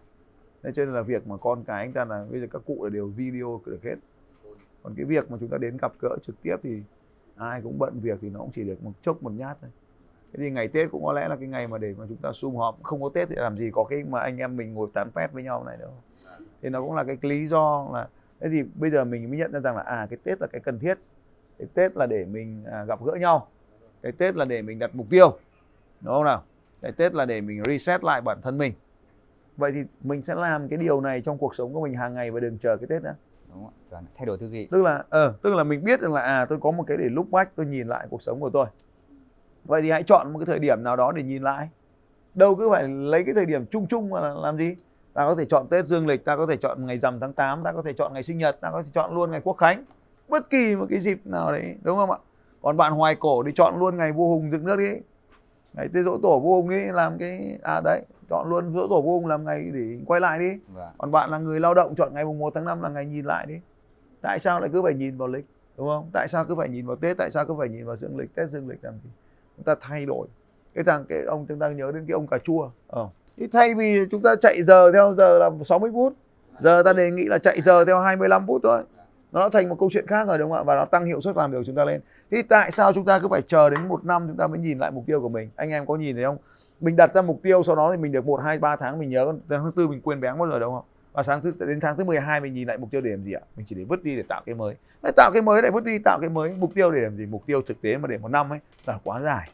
Thế 0.63 0.73
cho 0.75 0.85
nên 0.85 0.95
là 0.95 1.03
việc 1.03 1.27
mà 1.27 1.37
con 1.37 1.65
cái 1.65 1.85
anh 1.85 1.93
ta 1.93 2.05
là 2.05 2.27
bây 2.31 2.41
giờ 2.41 2.47
các 2.51 2.63
cụ 2.67 2.85
là 2.85 2.91
đều 2.91 3.07
video 3.07 3.61
được 3.67 3.83
hết. 3.83 3.97
Còn 4.83 4.95
cái 4.97 5.05
việc 5.05 5.31
mà 5.31 5.37
chúng 5.41 5.49
ta 5.49 5.59
đến 5.59 5.77
gặp 5.83 5.93
gỡ 6.01 6.17
trực 6.23 6.43
tiếp 6.43 6.57
thì 6.63 6.83
ai 7.37 7.61
cũng 7.63 7.79
bận 7.79 8.01
việc 8.03 8.19
thì 8.23 8.31
nó 8.31 8.41
cũng 8.41 8.51
chỉ 8.55 8.65
được 8.65 8.83
một 8.83 8.93
chốc 9.03 9.23
một 9.23 9.33
nhát 9.37 9.59
thôi 9.61 9.71
thế 10.33 10.39
thì 10.43 10.51
ngày 10.51 10.69
tết 10.69 10.91
cũng 10.91 11.05
có 11.05 11.13
lẽ 11.13 11.29
là 11.29 11.37
cái 11.37 11.49
ngày 11.49 11.69
mà 11.69 11.79
để 11.79 11.95
mà 11.99 12.05
chúng 12.09 12.17
ta 12.17 12.33
sum 12.33 12.55
họp. 12.55 12.83
Không 12.83 13.03
có 13.03 13.11
tết 13.15 13.29
thì 13.29 13.35
làm 13.35 13.59
gì 13.59 13.71
có 13.73 13.85
cái 13.85 14.03
mà 14.05 14.21
anh 14.21 14.39
em 14.39 14.57
mình 14.57 14.75
ngồi 14.75 14.89
tán 14.95 15.11
phét 15.11 15.33
với 15.33 15.43
nhau 15.43 15.65
này 15.65 15.77
đâu. 15.77 15.91
Thì 16.63 16.69
nó 16.69 16.81
cũng 16.81 16.95
là 16.95 17.05
cái 17.05 17.19
lý 17.23 17.47
do 17.47 17.89
là 17.93 18.09
thế 18.41 18.49
thì 18.53 18.63
bây 18.75 18.91
giờ 18.91 19.05
mình 19.05 19.31
mới 19.31 19.39
nhận 19.39 19.53
ra 19.53 19.61
rằng 19.61 19.77
là 19.77 19.83
à 19.83 20.07
cái 20.11 20.19
tết 20.25 20.41
là 20.41 20.47
cái 20.53 20.61
cần 20.61 20.79
thiết. 20.79 20.99
Cái 21.59 21.69
tết 21.75 21.97
là 21.97 22.07
để 22.07 22.25
mình 22.25 22.65
à, 22.65 22.85
gặp 22.85 23.05
gỡ 23.05 23.13
nhau. 23.13 23.49
Cái 24.03 24.13
tết 24.13 24.37
là 24.37 24.45
để 24.45 24.63
mình 24.63 24.79
đặt 24.79 24.91
mục 24.95 25.07
tiêu. 25.11 25.39
Đúng 26.01 26.15
không 26.15 26.25
nào? 26.25 26.43
Cái 26.83 26.93
tết 26.93 27.15
là 27.15 27.25
để 27.25 27.41
mình 27.41 27.63
reset 27.67 28.05
lại 28.05 28.21
bản 28.21 28.43
thân 28.43 28.59
mình. 28.59 28.73
Vậy 29.57 29.73
thì 29.73 29.85
mình 30.03 30.23
sẽ 30.23 30.35
làm 30.35 30.69
cái 30.69 30.79
điều 30.79 31.01
này 31.01 31.21
trong 31.21 31.39
cuộc 31.39 31.55
sống 31.55 31.75
của 31.75 31.81
mình 31.81 31.95
hàng 31.95 32.15
ngày 32.15 32.31
và 32.31 32.41
đừng 32.41 32.59
chờ 32.59 32.77
cái 32.77 32.87
tết 32.87 33.03
nữa. 33.03 33.15
Đúng 33.55 33.67
ạ, 33.67 33.73
chuẩn. 33.91 34.05
thay 34.17 34.27
đổi 34.27 34.39
tư 34.39 34.49
duy. 34.49 34.69
tức 34.71 34.83
là 34.83 35.05
ờ 35.09 35.35
tức 35.43 35.55
là 35.55 35.65
mình 35.65 35.85
biết 35.85 36.01
rằng 36.01 36.13
là 36.13 36.21
à 36.21 36.47
tôi 36.49 36.59
có 36.61 36.71
một 36.71 36.85
cái 36.87 36.97
để 36.97 37.09
lúc 37.09 37.31
bách 37.31 37.57
tôi 37.57 37.67
nhìn 37.67 37.89
lại 37.89 38.07
cuộc 38.11 38.23
sống 38.23 38.41
của 38.41 38.51
tôi 38.51 38.67
vậy 39.69 39.83
thì 39.83 39.91
hãy 39.91 40.03
chọn 40.03 40.33
một 40.33 40.39
cái 40.39 40.47
thời 40.47 40.59
điểm 40.59 40.83
nào 40.83 40.97
đó 40.97 41.13
để 41.13 41.23
nhìn 41.23 41.43
lại. 41.43 41.69
Đâu 42.35 42.55
cứ 42.55 42.69
phải 42.71 42.89
lấy 42.89 43.25
cái 43.25 43.35
thời 43.35 43.47
điểm 43.47 43.67
chung 43.67 43.87
chung 43.87 44.11
mà 44.11 44.35
làm 44.35 44.57
gì? 44.57 44.77
Ta 45.13 45.27
có 45.27 45.35
thể 45.35 45.45
chọn 45.45 45.67
tết 45.71 45.87
dương 45.87 46.07
lịch 46.07 46.25
ta 46.25 46.37
có 46.37 46.47
thể 46.47 46.57
chọn 46.57 46.87
ngày 46.87 46.99
rằm 46.99 47.21
tháng 47.21 47.33
8 47.33 47.63
ta 47.65 47.73
có 47.73 47.83
thể 47.83 47.93
chọn 47.93 48.15
ngày 48.15 48.23
sinh 48.23 48.39
nhật 48.39 48.61
ta 48.61 48.71
có 48.71 48.83
thể 48.83 48.89
chọn 48.95 49.15
luôn 49.15 49.31
ngày 49.31 49.41
quốc 49.45 49.57
khánh. 49.57 49.85
Bất 50.29 50.51
kỳ 50.51 50.77
một 50.77 50.87
cái 50.91 51.01
dịp 51.01 51.21
nào 51.25 51.53
đấy 51.53 51.75
đúng 51.83 51.97
không 51.97 52.11
ạ? 52.11 52.19
Còn 52.63 52.77
bạn 52.77 52.93
hoài 52.93 53.15
cổ 53.15 53.43
thì 53.43 53.53
chọn 53.55 53.79
luôn 53.79 53.97
ngày 53.97 54.13
vua 54.13 54.29
hùng 54.29 54.51
dựng 54.51 54.65
nước 54.65 54.77
đi. 54.77 55.01
Ngày 55.73 55.89
tết 55.95 56.05
dỗ 56.05 56.19
tổ 56.23 56.41
vua 56.41 56.57
hùng 56.57 56.71
đi 56.71 56.85
làm 56.93 57.19
cái 57.19 57.59
à 57.63 57.81
đấy 57.85 58.03
chọn 58.31 58.49
luôn 58.49 58.73
dỗ 58.75 58.87
tổ 58.89 59.03
vua 59.03 59.13
hùng 59.13 59.27
làm 59.27 59.45
ngày 59.45 59.71
để 59.75 59.99
quay 60.07 60.21
lại 60.21 60.39
đi. 60.39 60.51
Vâng. 60.75 60.93
còn 60.99 61.11
bạn 61.11 61.31
là 61.31 61.39
người 61.39 61.61
lao 61.61 61.75
động 61.75 61.95
chọn 61.95 62.15
ngày 62.15 62.25
mùng 62.25 62.39
1 62.39 62.55
tháng 62.55 62.65
5 62.65 62.83
là 62.83 62.89
ngày 62.89 63.07
nhìn 63.07 63.25
lại 63.25 63.47
đi. 63.47 63.55
Tại 64.23 64.39
sao 64.39 64.61
lại 64.61 64.71
cứ 64.73 64.83
phải 64.83 64.95
nhìn 64.95 65.17
vào 65.17 65.29
lịch 65.29 65.47
đúng 65.77 65.89
không? 65.89 66.11
Tại 66.13 66.29
sao 66.29 66.45
cứ 66.45 66.55
phải 66.55 66.69
nhìn 66.69 66.87
vào 66.87 66.97
tết? 66.97 67.17
Tại 67.19 67.31
sao 67.31 67.47
cứ 67.47 67.55
phải 67.59 67.69
nhìn 67.69 67.87
vào 67.87 67.97
dương 67.97 68.19
lịch? 68.19 68.35
Tết 68.35 68.51
dương 68.51 68.69
lịch 68.69 68.85
làm 68.85 68.95
gì 69.05 69.11
chúng 69.59 69.65
ta 69.65 69.75
thay 69.81 70.07
đổi. 70.07 70.27
Cái 70.75 70.85
thằng 70.85 71.05
cái 71.09 71.23
ông 71.23 71.47
chúng 71.49 71.59
ta 71.59 71.69
nhớ 71.69 71.93
đến 71.93 72.05
cái 72.09 72.13
ông 72.13 72.27
cà 72.27 72.39
chua. 72.39 72.71
Ờ. 72.87 73.09
thì 73.37 73.47
thay 73.47 73.75
vì 73.75 73.99
chúng 74.11 74.23
ta 74.23 74.35
chạy 74.41 74.63
giờ 74.63 74.93
theo 74.93 75.15
giờ 75.15 75.39
là 75.39 75.51
60 75.65 75.91
phút 75.95 76.13
giờ 76.61 76.83
ta 76.83 76.93
đề 76.93 77.11
nghị 77.11 77.25
là 77.25 77.39
chạy 77.39 77.61
giờ 77.61 77.85
theo 77.85 78.01
25 78.01 78.47
phút 78.47 78.61
thôi. 78.65 78.83
Nó 79.33 79.49
thành 79.49 79.69
một 79.69 79.77
câu 79.81 79.89
chuyện 79.93 80.07
khác 80.07 80.29
rồi 80.29 80.39
đúng 80.39 80.51
không 80.51 80.59
ạ? 80.59 80.63
Và 80.63 80.75
nó 80.75 80.85
tăng 80.85 81.07
hiệu 81.07 81.21
suất 81.21 81.37
làm 81.37 81.51
việc 81.51 81.59
của 81.59 81.65
chúng 81.65 81.77
ta 81.77 81.85
lên. 81.85 82.01
Thì 82.31 82.43
tại 82.43 82.71
sao 82.71 82.93
chúng 82.93 83.05
ta 83.05 83.19
cứ 83.19 83.29
phải 83.29 83.43
chờ 83.43 83.71
đến 83.71 83.89
một 83.89 84.05
năm 84.05 84.25
chúng 84.29 84.37
ta 84.37 84.47
mới 84.47 84.59
nhìn 84.59 84.79
lại 84.79 84.91
mục 84.91 85.05
tiêu 85.07 85.21
của 85.21 85.29
mình? 85.29 85.51
Anh 85.57 85.71
em 85.71 85.87
có 85.87 85.97
nhìn 85.97 86.17
thấy 86.17 86.25
không? 86.25 86.37
Mình 86.81 86.97
đặt 86.97 87.15
ra 87.15 87.23
mục 87.23 87.41
tiêu 87.43 87.63
sau 87.63 87.77
đó 87.77 87.91
thì 87.93 87.97
mình 87.97 88.13
được 88.13 88.27
một 88.27 88.41
hai 88.45 88.59
ba 88.59 88.77
tháng 88.77 88.99
mình 88.99 89.11
nhớ 89.11 89.35
tháng 89.49 89.73
tư 89.77 89.89
mình 89.89 90.01
quên 90.01 90.21
béng 90.21 90.39
bao 90.39 90.49
giờ 90.51 90.59
đâu 90.59 90.73
không 90.73 90.85
và 91.19 91.23
sáng 91.23 91.43
thứ 91.43 91.53
đến 91.59 91.81
tháng 91.81 91.97
thứ 91.97 92.05
12 92.05 92.41
mình 92.41 92.55
nhìn 92.55 92.69
lại 92.69 92.79
mục 92.79 92.91
tiêu 92.91 93.01
để 93.01 93.11
làm 93.11 93.25
gì 93.25 93.33
ạ 93.33 93.41
mình 93.57 93.67
chỉ 93.69 93.75
để 93.75 93.85
vứt 93.85 94.05
đi 94.05 94.17
để 94.17 94.23
tạo 94.29 94.43
cái 94.47 94.55
mới 94.55 94.75
Đấy, 95.03 95.13
tạo 95.17 95.31
cái 95.33 95.43
mới 95.43 95.63
lại 95.63 95.71
vứt 95.71 95.85
đi 95.85 95.99
tạo 96.05 96.19
cái 96.21 96.31
mới 96.31 96.55
mục 96.59 96.75
tiêu 96.75 96.91
để 96.91 97.01
làm 97.01 97.17
gì 97.17 97.27
mục 97.27 97.47
tiêu 97.47 97.63
thực 97.63 97.83
tế 97.83 97.97
mà 97.97 98.09
để 98.09 98.19
một 98.19 98.29
năm 98.29 98.53
ấy 98.53 98.59
là 98.87 98.99
quá 99.05 99.21
dài 99.21 99.51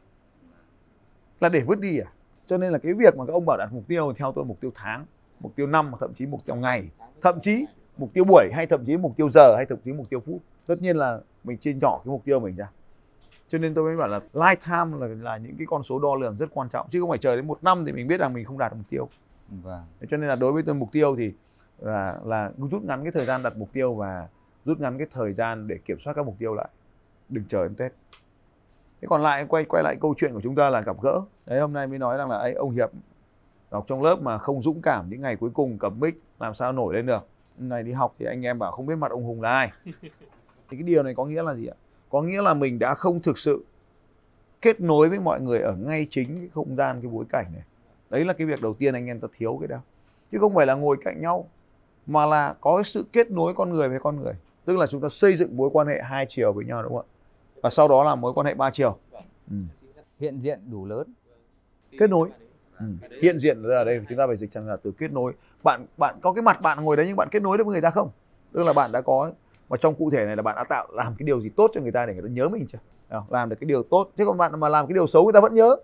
là 1.40 1.48
để 1.48 1.60
vứt 1.60 1.80
đi 1.80 1.98
à 1.98 2.10
cho 2.46 2.56
nên 2.56 2.72
là 2.72 2.78
cái 2.78 2.94
việc 2.94 3.16
mà 3.16 3.26
các 3.26 3.32
ông 3.32 3.44
bảo 3.46 3.56
đặt 3.56 3.68
mục 3.72 3.84
tiêu 3.88 4.12
theo 4.16 4.32
tôi 4.32 4.44
mục 4.44 4.60
tiêu 4.60 4.70
tháng 4.74 5.06
mục 5.40 5.56
tiêu 5.56 5.66
năm 5.66 5.92
thậm 6.00 6.14
chí 6.14 6.26
mục 6.26 6.44
tiêu 6.46 6.56
ngày 6.56 6.88
thậm 7.22 7.40
chí 7.42 7.66
mục 7.96 8.10
tiêu 8.14 8.24
buổi 8.24 8.50
hay 8.52 8.66
thậm 8.66 8.84
chí 8.86 8.96
mục 8.96 9.16
tiêu 9.16 9.28
giờ 9.28 9.54
hay 9.56 9.66
thậm 9.66 9.78
chí 9.84 9.92
mục 9.92 10.10
tiêu 10.10 10.22
phút 10.26 10.38
tất 10.66 10.82
nhiên 10.82 10.96
là 10.96 11.20
mình 11.44 11.58
chia 11.58 11.74
nhỏ 11.74 12.00
cái 12.04 12.10
mục 12.10 12.24
tiêu 12.24 12.40
mình 12.40 12.56
ra 12.56 12.70
cho 13.48 13.58
nên 13.58 13.74
tôi 13.74 13.84
mới 13.84 13.96
bảo 13.96 14.08
là 14.08 14.20
lifetime 14.32 14.98
là 14.98 15.06
là 15.06 15.36
những 15.36 15.56
cái 15.58 15.66
con 15.70 15.82
số 15.82 15.98
đo 15.98 16.14
lường 16.14 16.36
rất 16.36 16.46
quan 16.54 16.68
trọng 16.68 16.86
chứ 16.90 17.00
không 17.00 17.08
phải 17.08 17.18
chờ 17.18 17.36
đến 17.36 17.46
một 17.46 17.64
năm 17.64 17.84
thì 17.86 17.92
mình 17.92 18.08
biết 18.08 18.20
rằng 18.20 18.34
mình 18.34 18.44
không 18.44 18.58
đạt 18.58 18.72
được 18.72 18.76
mục 18.78 18.90
tiêu 18.90 19.08
Vâng. 19.48 19.82
Cho 20.10 20.16
nên 20.16 20.28
là 20.28 20.36
đối 20.36 20.52
với 20.52 20.62
tôi 20.62 20.74
mục 20.74 20.88
tiêu 20.92 21.16
thì 21.16 21.32
là 21.78 22.18
là 22.24 22.50
rút 22.70 22.82
ngắn 22.84 23.02
cái 23.02 23.12
thời 23.12 23.26
gian 23.26 23.42
đặt 23.42 23.56
mục 23.56 23.72
tiêu 23.72 23.94
và 23.94 24.28
rút 24.64 24.80
ngắn 24.80 24.98
cái 24.98 25.06
thời 25.10 25.32
gian 25.32 25.68
để 25.68 25.78
kiểm 25.84 26.00
soát 26.00 26.14
các 26.14 26.26
mục 26.26 26.36
tiêu 26.38 26.54
lại. 26.54 26.68
Đừng 27.28 27.44
chờ 27.48 27.62
đến 27.62 27.74
tết. 27.74 27.92
Thế 29.00 29.06
còn 29.08 29.22
lại 29.22 29.46
quay 29.48 29.64
quay 29.64 29.82
lại 29.82 29.96
câu 30.00 30.14
chuyện 30.18 30.34
của 30.34 30.40
chúng 30.40 30.54
ta 30.54 30.70
là 30.70 30.80
gặp 30.80 30.96
gỡ. 31.02 31.20
Đấy 31.46 31.60
hôm 31.60 31.72
nay 31.72 31.86
mới 31.86 31.98
nói 31.98 32.18
rằng 32.18 32.30
là 32.30 32.36
ấy 32.36 32.52
ông 32.52 32.70
hiệp 32.70 32.90
học 33.70 33.84
trong 33.88 34.02
lớp 34.02 34.16
mà 34.22 34.38
không 34.38 34.62
dũng 34.62 34.82
cảm 34.82 35.10
những 35.10 35.20
ngày 35.20 35.36
cuối 35.36 35.50
cùng 35.54 35.78
cầm 35.78 36.00
mic 36.00 36.22
làm 36.40 36.54
sao 36.54 36.72
nổi 36.72 36.94
lên 36.94 37.06
được? 37.06 37.28
Này 37.58 37.82
đi 37.82 37.92
học 37.92 38.14
thì 38.18 38.26
anh 38.26 38.46
em 38.46 38.58
bảo 38.58 38.72
không 38.72 38.86
biết 38.86 38.96
mặt 38.96 39.10
ông 39.10 39.24
hùng 39.24 39.42
là 39.42 39.50
ai. 39.50 39.72
Thì 40.70 40.76
cái 40.76 40.82
điều 40.82 41.02
này 41.02 41.14
có 41.14 41.24
nghĩa 41.24 41.42
là 41.42 41.54
gì 41.54 41.66
ạ? 41.66 41.76
Có 42.10 42.22
nghĩa 42.22 42.42
là 42.42 42.54
mình 42.54 42.78
đã 42.78 42.94
không 42.94 43.20
thực 43.20 43.38
sự 43.38 43.64
kết 44.62 44.80
nối 44.80 45.08
với 45.08 45.20
mọi 45.20 45.40
người 45.40 45.60
ở 45.60 45.76
ngay 45.76 46.06
chính 46.10 46.38
cái 46.38 46.48
không 46.54 46.76
gian 46.76 47.00
cái 47.02 47.10
bối 47.10 47.24
cảnh 47.28 47.46
này. 47.54 47.62
Đấy 48.10 48.24
là 48.24 48.32
cái 48.32 48.46
việc 48.46 48.62
đầu 48.62 48.74
tiên 48.74 48.94
anh 48.94 49.06
em 49.06 49.20
ta 49.20 49.28
thiếu 49.38 49.58
cái 49.60 49.68
đó. 49.68 49.78
Chứ 50.32 50.38
không 50.38 50.54
phải 50.54 50.66
là 50.66 50.74
ngồi 50.74 50.96
cạnh 51.04 51.20
nhau 51.20 51.48
mà 52.06 52.26
là 52.26 52.54
có 52.60 52.76
cái 52.76 52.84
sự 52.84 53.04
kết 53.12 53.30
nối 53.30 53.54
con 53.54 53.72
người 53.72 53.88
với 53.88 53.98
con 53.98 54.22
người. 54.22 54.34
Tức 54.64 54.78
là 54.78 54.86
chúng 54.86 55.00
ta 55.00 55.08
xây 55.08 55.36
dựng 55.36 55.56
mối 55.56 55.70
quan 55.72 55.86
hệ 55.86 56.02
hai 56.02 56.26
chiều 56.28 56.52
với 56.52 56.64
nhau 56.64 56.82
đúng 56.82 56.92
không 56.92 57.06
ạ? 57.08 57.10
Và 57.62 57.70
sau 57.70 57.88
đó 57.88 58.04
là 58.04 58.14
mối 58.14 58.32
quan 58.32 58.46
hệ 58.46 58.54
ba 58.54 58.70
chiều. 58.70 58.98
Ừ. 59.50 59.56
Hiện 60.20 60.38
diện 60.38 60.60
đủ 60.70 60.86
lớn. 60.86 61.14
kết 61.98 62.10
nối. 62.10 62.28
Ừ. 62.78 62.86
hiện 63.22 63.38
diện 63.38 63.62
ở 63.62 63.84
đây 63.84 64.00
chúng 64.08 64.18
ta 64.18 64.26
phải 64.26 64.36
dịch 64.36 64.52
sang 64.52 64.66
là 64.66 64.76
từ 64.76 64.92
kết 64.98 65.12
nối. 65.12 65.32
Bạn 65.62 65.86
bạn 65.96 66.18
có 66.22 66.32
cái 66.32 66.42
mặt 66.42 66.60
bạn 66.62 66.84
ngồi 66.84 66.96
đấy 66.96 67.06
nhưng 67.08 67.16
bạn 67.16 67.28
kết 67.30 67.42
nối 67.42 67.58
được 67.58 67.64
với 67.64 67.72
người 67.72 67.82
ta 67.82 67.90
không? 67.90 68.10
Tức 68.52 68.64
là 68.64 68.72
bạn 68.72 68.92
đã 68.92 69.00
có 69.00 69.32
mà 69.68 69.76
trong 69.76 69.94
cụ 69.94 70.10
thể 70.10 70.26
này 70.26 70.36
là 70.36 70.42
bạn 70.42 70.56
đã 70.56 70.64
tạo 70.64 70.88
làm 70.92 71.14
cái 71.18 71.26
điều 71.26 71.40
gì 71.40 71.48
tốt 71.48 71.70
cho 71.74 71.80
người 71.80 71.92
ta 71.92 72.06
để 72.06 72.12
người 72.12 72.22
ta 72.22 72.28
nhớ 72.28 72.48
mình 72.48 72.66
chưa? 72.72 72.78
Làm 73.28 73.48
được 73.48 73.56
cái 73.60 73.66
điều 73.66 73.82
tốt. 73.82 74.10
Thế 74.16 74.24
còn 74.24 74.38
bạn 74.38 74.60
mà 74.60 74.68
làm 74.68 74.86
cái 74.86 74.94
điều 74.94 75.06
xấu 75.06 75.24
người 75.24 75.32
ta 75.32 75.40
vẫn 75.40 75.54
nhớ. 75.54 75.76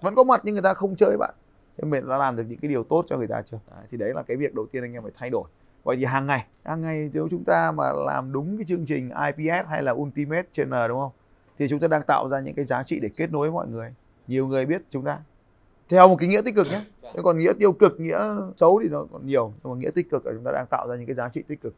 Vẫn 0.00 0.14
có 0.14 0.24
mặt 0.24 0.40
nhưng 0.44 0.54
người 0.54 0.62
ta 0.62 0.74
không 0.74 0.96
chơi 0.96 1.08
với 1.08 1.18
bạn. 1.18 1.34
Thế 1.76 1.84
mình 1.84 2.08
đã 2.08 2.16
làm 2.18 2.36
được 2.36 2.44
những 2.48 2.58
cái 2.58 2.68
điều 2.68 2.84
tốt 2.84 3.04
cho 3.08 3.18
người 3.18 3.26
ta 3.26 3.42
chưa? 3.42 3.58
Đấy, 3.70 3.84
thì 3.90 3.98
đấy 3.98 4.12
là 4.14 4.22
cái 4.22 4.36
việc 4.36 4.54
đầu 4.54 4.66
tiên 4.72 4.82
anh 4.82 4.92
em 4.92 5.02
phải 5.02 5.12
thay 5.16 5.30
đổi 5.30 5.44
vậy 5.84 5.96
thì 5.96 6.04
hàng 6.04 6.26
ngày 6.26 6.46
hàng 6.64 6.82
ngày 6.82 7.10
nếu 7.12 7.28
chúng 7.30 7.44
ta 7.44 7.72
mà 7.72 7.92
làm 8.06 8.32
đúng 8.32 8.56
cái 8.56 8.64
chương 8.68 8.86
trình 8.86 9.10
IPS 9.10 9.68
hay 9.68 9.82
là 9.82 9.92
Ultimate 9.92 10.48
Channel 10.52 10.88
đúng 10.88 10.98
không? 10.98 11.12
Thì 11.58 11.68
chúng 11.68 11.80
ta 11.80 11.88
đang 11.88 12.02
tạo 12.02 12.28
ra 12.28 12.40
những 12.40 12.54
cái 12.54 12.64
giá 12.64 12.82
trị 12.82 13.00
để 13.00 13.08
kết 13.16 13.32
nối 13.32 13.50
với 13.50 13.54
mọi 13.54 13.66
người. 13.68 13.94
Nhiều 14.26 14.46
người 14.46 14.66
biết 14.66 14.82
chúng 14.90 15.04
ta. 15.04 15.18
Theo 15.88 16.08
một 16.08 16.16
cái 16.18 16.28
nghĩa 16.28 16.42
tích 16.42 16.54
cực 16.54 16.66
nhé. 16.66 16.84
Thế 17.02 17.20
còn 17.24 17.38
nghĩa 17.38 17.52
tiêu 17.58 17.72
cực, 17.72 18.00
nghĩa 18.00 18.18
xấu 18.56 18.80
thì 18.82 18.88
nó 18.88 19.06
còn 19.12 19.26
nhiều, 19.26 19.52
nhưng 19.62 19.72
mà 19.72 19.78
nghĩa 19.78 19.90
tích 19.90 20.10
cực 20.10 20.26
là 20.26 20.32
chúng 20.32 20.44
ta 20.44 20.50
đang 20.52 20.66
tạo 20.70 20.88
ra 20.88 20.96
những 20.96 21.06
cái 21.06 21.14
giá 21.14 21.28
trị 21.28 21.42
tích 21.48 21.60
cực. 21.60 21.74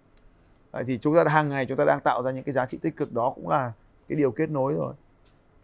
Vậy 0.71 0.85
thì 0.87 0.99
chúng 0.99 1.17
ta 1.17 1.25
hàng 1.29 1.49
ngày 1.49 1.67
chúng 1.67 1.77
ta 1.77 1.85
đang 1.85 2.01
tạo 2.01 2.23
ra 2.23 2.31
những 2.31 2.45
cái 2.45 2.53
giá 2.53 2.67
trị 2.67 2.79
tích 2.83 2.97
cực 2.97 3.13
đó 3.13 3.33
cũng 3.35 3.49
là 3.49 3.73
cái 4.09 4.17
điều 4.17 4.31
kết 4.31 4.51
nối 4.51 4.73
rồi. 4.73 4.95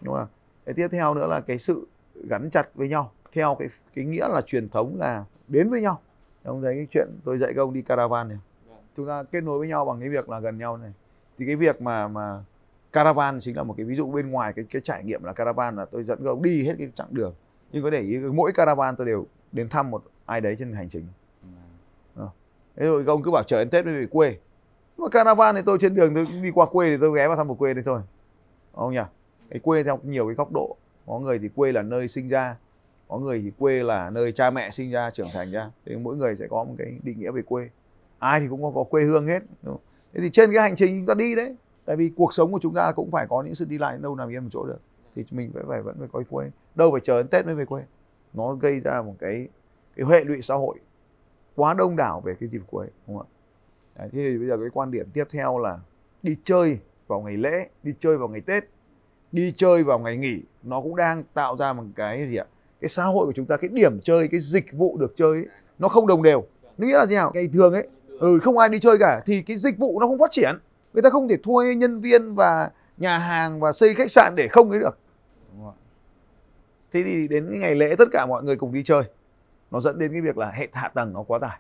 Đúng 0.01 0.15
không 0.15 0.27
cái 0.67 0.75
tiếp 0.75 0.89
theo 0.93 1.15
nữa 1.15 1.27
là 1.27 1.41
cái 1.41 1.59
sự 1.59 1.87
gắn 2.29 2.51
chặt 2.51 2.69
với 2.75 2.89
nhau. 2.89 3.11
Theo 3.33 3.57
cái 3.59 3.69
cái 3.95 4.05
nghĩa 4.05 4.29
là 4.29 4.41
truyền 4.41 4.69
thống 4.69 4.97
là 4.99 5.25
đến 5.49 5.71
với 5.71 5.81
nhau 5.81 6.01
ông 6.45 6.63
thấy 6.63 6.75
cái 6.75 6.87
chuyện 6.91 7.09
tôi 7.25 7.39
dạy 7.39 7.53
các 7.55 7.63
ông 7.63 7.73
đi 7.73 7.83
caravan 7.83 8.29
này. 8.29 8.39
Chúng 8.97 9.07
ta 9.07 9.23
kết 9.33 9.41
nối 9.41 9.59
với 9.59 9.69
nhau 9.69 9.85
bằng 9.85 10.01
cái 10.01 10.09
việc 10.09 10.29
là 10.29 10.41
gần 10.41 10.59
nhau 10.59 10.77
này. 10.77 10.93
Thì 11.39 11.47
cái 11.47 11.57
việc 11.57 11.83
mà 11.83 12.09
mà 12.09 12.45
caravan 12.93 13.41
chính 13.41 13.57
là 13.57 13.63
một 13.63 13.75
cái 13.77 13.87
ví 13.87 13.97
dụ 13.97 14.13
bên 14.13 14.31
ngoài 14.31 14.53
cái 14.53 14.65
cái 14.71 14.83
trải 14.85 15.05
nghiệm 15.05 15.25
là 15.25 15.33
caravan 15.33 15.77
là 15.77 15.85
tôi 15.85 16.05
dẫn 16.05 16.19
các 16.25 16.31
ông 16.31 16.43
đi 16.43 16.65
hết 16.65 16.75
cái 16.79 16.89
chặng 16.95 17.09
đường. 17.11 17.35
Nhưng 17.73 17.85
có 17.85 17.91
để 17.91 18.01
ý 18.01 18.19
mỗi 18.19 18.53
caravan 18.53 18.97
tôi 18.97 19.07
đều 19.07 19.27
đến 19.53 19.69
thăm 19.69 19.91
một 19.91 20.05
ai 20.27 20.41
đấy 20.41 20.57
trên 20.59 20.73
hành 20.73 20.89
trình. 20.89 21.07
À. 22.17 22.27
thế 22.77 22.87
rồi 22.87 23.05
các 23.07 23.13
ông 23.13 23.23
cứ 23.23 23.31
bảo 23.31 23.43
chờ 23.43 23.59
đến 23.59 23.71
tết 23.71 23.85
mới 23.85 23.95
về 23.95 24.07
quê. 24.07 24.37
Mà 24.99 25.09
caravan 25.09 25.55
thì 25.55 25.63
tôi 25.67 25.79
trên 25.81 25.95
đường 25.95 26.15
tôi 26.15 26.27
đi 26.43 26.51
qua 26.51 26.67
quê 26.67 26.91
thì 26.91 26.97
tôi 27.01 27.19
ghé 27.19 27.29
vào 27.29 27.37
thăm 27.37 27.49
một 27.49 27.59
quê 27.59 27.75
đấy 27.75 27.83
thôi. 27.87 28.01
Không 28.75 28.93
nhỉ? 28.93 29.03
Cái 29.51 29.61
quê 29.61 29.83
theo 29.83 30.01
nhiều 30.03 30.27
cái 30.27 30.35
góc 30.35 30.53
độ. 30.53 30.77
Có 31.07 31.19
người 31.19 31.39
thì 31.39 31.49
quê 31.49 31.73
là 31.73 31.83
nơi 31.83 32.09
sinh 32.09 32.29
ra 32.29 32.57
có 33.13 33.19
người 33.19 33.43
thì 33.43 33.53
quê 33.59 33.83
là 33.83 34.11
nơi 34.11 34.33
cha 34.33 34.51
mẹ 34.51 34.71
sinh 34.71 34.91
ra 34.91 35.11
trưởng 35.11 35.29
thành 35.33 35.51
ra. 35.51 35.71
Thì 35.87 35.97
mỗi 35.97 36.17
người 36.17 36.37
sẽ 36.37 36.47
có 36.51 36.65
một 36.65 36.75
cái 36.79 36.99
định 37.03 37.21
nghĩa 37.21 37.31
về 37.31 37.43
quê. 37.43 37.69
Ai 38.19 38.41
thì 38.41 38.47
cũng 38.49 38.63
có, 38.63 38.73
có 38.75 38.85
quê 38.85 39.03
hương 39.05 39.27
hết 39.27 39.43
đúng 39.63 39.75
không? 39.75 39.83
thế 40.15 40.21
thì 40.21 40.31
trên 40.31 40.53
cái 40.53 40.63
hành 40.63 40.77
trình 40.77 41.01
chúng 41.01 41.07
ta 41.07 41.15
đi 41.15 41.35
đấy 41.35 41.57
tại 41.85 41.97
vì 41.97 42.11
cuộc 42.17 42.35
sống 42.35 42.53
của 42.53 42.59
chúng 42.63 42.75
ta 42.75 42.93
cũng 42.93 43.11
phải 43.11 43.27
có 43.27 43.43
những 43.43 43.55
sự 43.55 43.65
đi 43.65 43.79
lại 43.79 43.99
đâu 44.01 44.17
nằm 44.17 44.29
yên 44.29 44.43
một 44.43 44.49
chỗ 44.53 44.67
được. 44.67 44.81
Thì 45.17 45.25
mình 45.31 45.51
vẫn 45.53 45.65
phải 45.69 45.83
vẫn 45.83 45.97
phải 45.99 46.09
có 46.13 46.23
quê. 46.31 46.51
Đâu 46.75 46.91
phải 46.91 47.01
chờ 47.05 47.17
đến 47.17 47.29
tết 47.29 47.47
mới 47.47 47.55
về 47.55 47.65
quê. 47.65 47.83
Nó 48.35 48.55
gây 48.55 48.81
ra 48.81 49.03
một 49.03 49.15
cái 49.19 49.49
cái 49.97 50.07
hệ 50.11 50.25
lụy 50.25 50.43
xã 50.43 50.55
hội 50.55 50.79
quá 51.57 51.75
đông 51.75 51.97
đảo 51.97 52.21
về 52.21 52.35
cái 52.41 52.49
dịp 52.49 52.63
cuối 52.71 52.87
đúng 53.07 53.19
không 53.19 53.27
ạ? 53.27 53.31
Đấy, 53.99 54.09
thì 54.13 54.39
bây 54.39 54.49
giờ 54.49 54.57
cái 54.57 54.71
quan 54.73 54.91
điểm 54.91 55.07
tiếp 55.13 55.25
theo 55.31 55.59
là 55.59 55.79
đi 56.23 56.37
chơi 56.45 56.79
vào 57.07 57.21
ngày 57.21 57.37
lễ 57.37 57.69
đi 57.83 57.95
chơi 58.01 58.19
vào 58.19 58.29
ngày 58.29 58.41
tết 58.41 58.65
đi 59.33 59.53
chơi 59.57 59.85
vào 59.85 59.99
ngày 59.99 60.17
nghỉ 60.17 60.43
nó 60.63 60.81
cũng 60.81 60.97
đang 60.97 61.25
tạo 61.35 61.57
ra 61.57 61.73
một 61.73 61.85
cái 61.97 62.27
gì 62.27 62.37
ạ? 62.37 62.47
Cái 62.83 62.89
xã 62.89 63.05
hội 63.05 63.27
của 63.27 63.33
chúng 63.33 63.47
ta 63.47 63.57
cái 63.57 63.69
điểm 63.73 64.01
chơi 64.01 64.29
cái 64.29 64.41
dịch 64.41 64.73
vụ 64.73 64.97
được 64.97 65.13
chơi 65.17 65.33
ấy, 65.33 65.47
nó 65.79 65.89
không 65.89 66.07
đồng 66.07 66.23
đều. 66.23 66.45
Nghĩa 66.79 66.99
là 66.99 67.07
gì 67.07 67.15
nào? 67.15 67.31
Ngày 67.35 67.49
thường 67.53 67.73
ấy 67.73 67.89
ừ, 68.19 68.39
không 68.43 68.59
ai 68.59 68.69
đi 68.69 68.81
chơi 68.81 68.99
cả 68.99 69.23
thì 69.27 69.43
cái 69.43 69.57
dịch 69.57 69.79
vụ 69.79 70.01
nó 70.01 70.07
không 70.07 70.19
phát 70.19 70.31
triển. 70.31 70.59
Người 70.93 71.03
ta 71.03 71.11
không 71.11 71.29
thể 71.29 71.37
thuê 71.43 71.75
nhân 71.75 72.01
viên 72.01 72.35
và 72.35 72.71
nhà 72.97 73.19
hàng 73.19 73.61
và 73.61 73.73
xây 73.73 73.95
khách 73.95 74.13
sạn 74.13 74.33
để 74.37 74.49
không 74.49 74.71
ấy 74.71 74.81
được. 74.81 74.99
Thế 76.93 77.03
thì 77.03 77.29
đến 77.29 77.47
cái 77.51 77.59
ngày 77.59 77.75
lễ 77.75 77.95
tất 77.99 78.09
cả 78.13 78.27
mọi 78.27 78.43
người 78.43 78.57
cùng 78.57 78.73
đi 78.73 78.83
chơi. 78.83 79.03
Nó 79.71 79.81
dẫn 79.81 79.99
đến 79.99 80.13
cái 80.13 80.21
việc 80.21 80.39
là 80.39 80.51
hệ 80.51 80.69
hạ 80.73 80.89
tầng 80.95 81.13
nó 81.13 81.23
quá 81.23 81.39
tải. 81.39 81.59